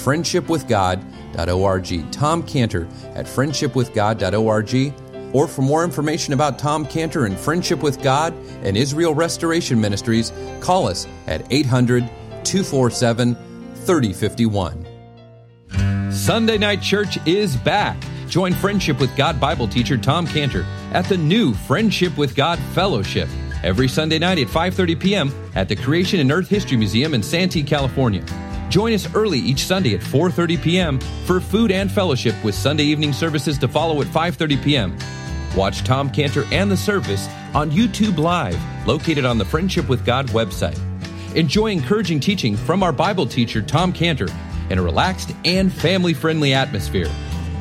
friendshipwithgod.org. 1.34 2.12
Tom 2.12 2.43
Cantor 2.43 2.88
at 3.15 3.26
friendshipwithgod.org. 3.26 4.93
or 5.34 5.48
for 5.48 5.63
more 5.63 5.84
information 5.84 6.34
about 6.34 6.60
Tom 6.60 6.86
Cantor 6.86 7.26
and 7.26 7.36
Friendship 7.38 7.82
with 7.82 8.02
God 8.02 8.34
and 8.63 8.78
Israel 8.78 9.15
Restoration 9.15 9.82
Ministries, 9.82 10.32
call 10.60 10.88
us 10.88 11.08
at 11.28 11.52
800 11.52 12.08
247 12.43 13.36
3051. 13.76 16.12
Sunday 16.12 16.58
Night 16.58 16.82
Church 16.82 17.17
is 17.28 17.56
back. 17.58 17.98
Join 18.28 18.54
Friendship 18.54 19.00
with 19.00 19.15
God 19.15 19.39
Bible 19.39 19.67
teacher 19.67 19.98
Tom 19.98 20.28
Cantor 20.28 20.65
at 20.93 21.06
the 21.06 21.17
new 21.17 21.54
Friendship 21.54 22.17
with 22.17 22.36
God 22.36 22.60
Fellowship 22.74 23.30
every 23.63 23.88
Sunday 23.88 24.19
night 24.19 24.38
at 24.38 24.48
5:30 24.48 25.00
p.m. 25.00 25.34
at 25.56 25.67
the 25.67 25.76
Creation 25.76 26.19
and 26.19 26.32
Earth 26.32 26.50
History 26.50 26.78
Museum 26.78 27.13
in 27.13 27.24
Santee, 27.24 27.63
California. 27.63 28.24
Join 28.73 28.91
us 28.91 29.13
early 29.13 29.38
each 29.38 29.67
Sunday 29.67 29.93
at 29.93 30.01
4:30 30.01 30.59
p.m. 30.59 30.99
for 31.25 31.39
food 31.39 31.71
and 31.71 31.91
fellowship 31.91 32.33
with 32.43 32.55
Sunday 32.55 32.86
evening 32.86 33.13
services 33.13 33.59
to 33.59 33.67
follow 33.67 34.01
at 34.01 34.07
5:30 34.07 34.63
p.m. 34.63 34.97
Watch 35.55 35.83
Tom 35.83 36.09
Cantor 36.09 36.43
and 36.51 36.71
the 36.71 36.75
service 36.75 37.27
on 37.53 37.69
YouTube 37.69 38.17
Live, 38.17 38.57
located 38.88 39.25
on 39.25 39.38
the 39.38 39.45
Friendship 39.45 39.88
with 39.88 40.03
God 40.03 40.25
website. 40.29 40.79
Enjoy 41.36 41.67
encouraging 41.67 42.19
teaching 42.19 42.57
from 42.57 42.81
our 42.81 42.91
Bible 42.91 43.27
teacher 43.27 43.62
Tom 43.62 43.93
Cantor 43.93 44.29
in 44.71 44.79
a 44.79 44.81
relaxed 44.81 45.36
and 45.45 45.71
family-friendly 45.71 46.55
atmosphere. 46.55 47.12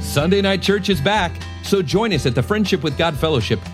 Sunday 0.00 0.40
Night 0.40 0.62
Church 0.62 0.88
is 0.88 1.02
back, 1.02 1.32
so 1.62 1.82
join 1.82 2.14
us 2.14 2.24
at 2.24 2.34
the 2.34 2.42
Friendship 2.42 2.82
with 2.82 2.96
God 2.96 3.14
Fellowship 3.18 3.60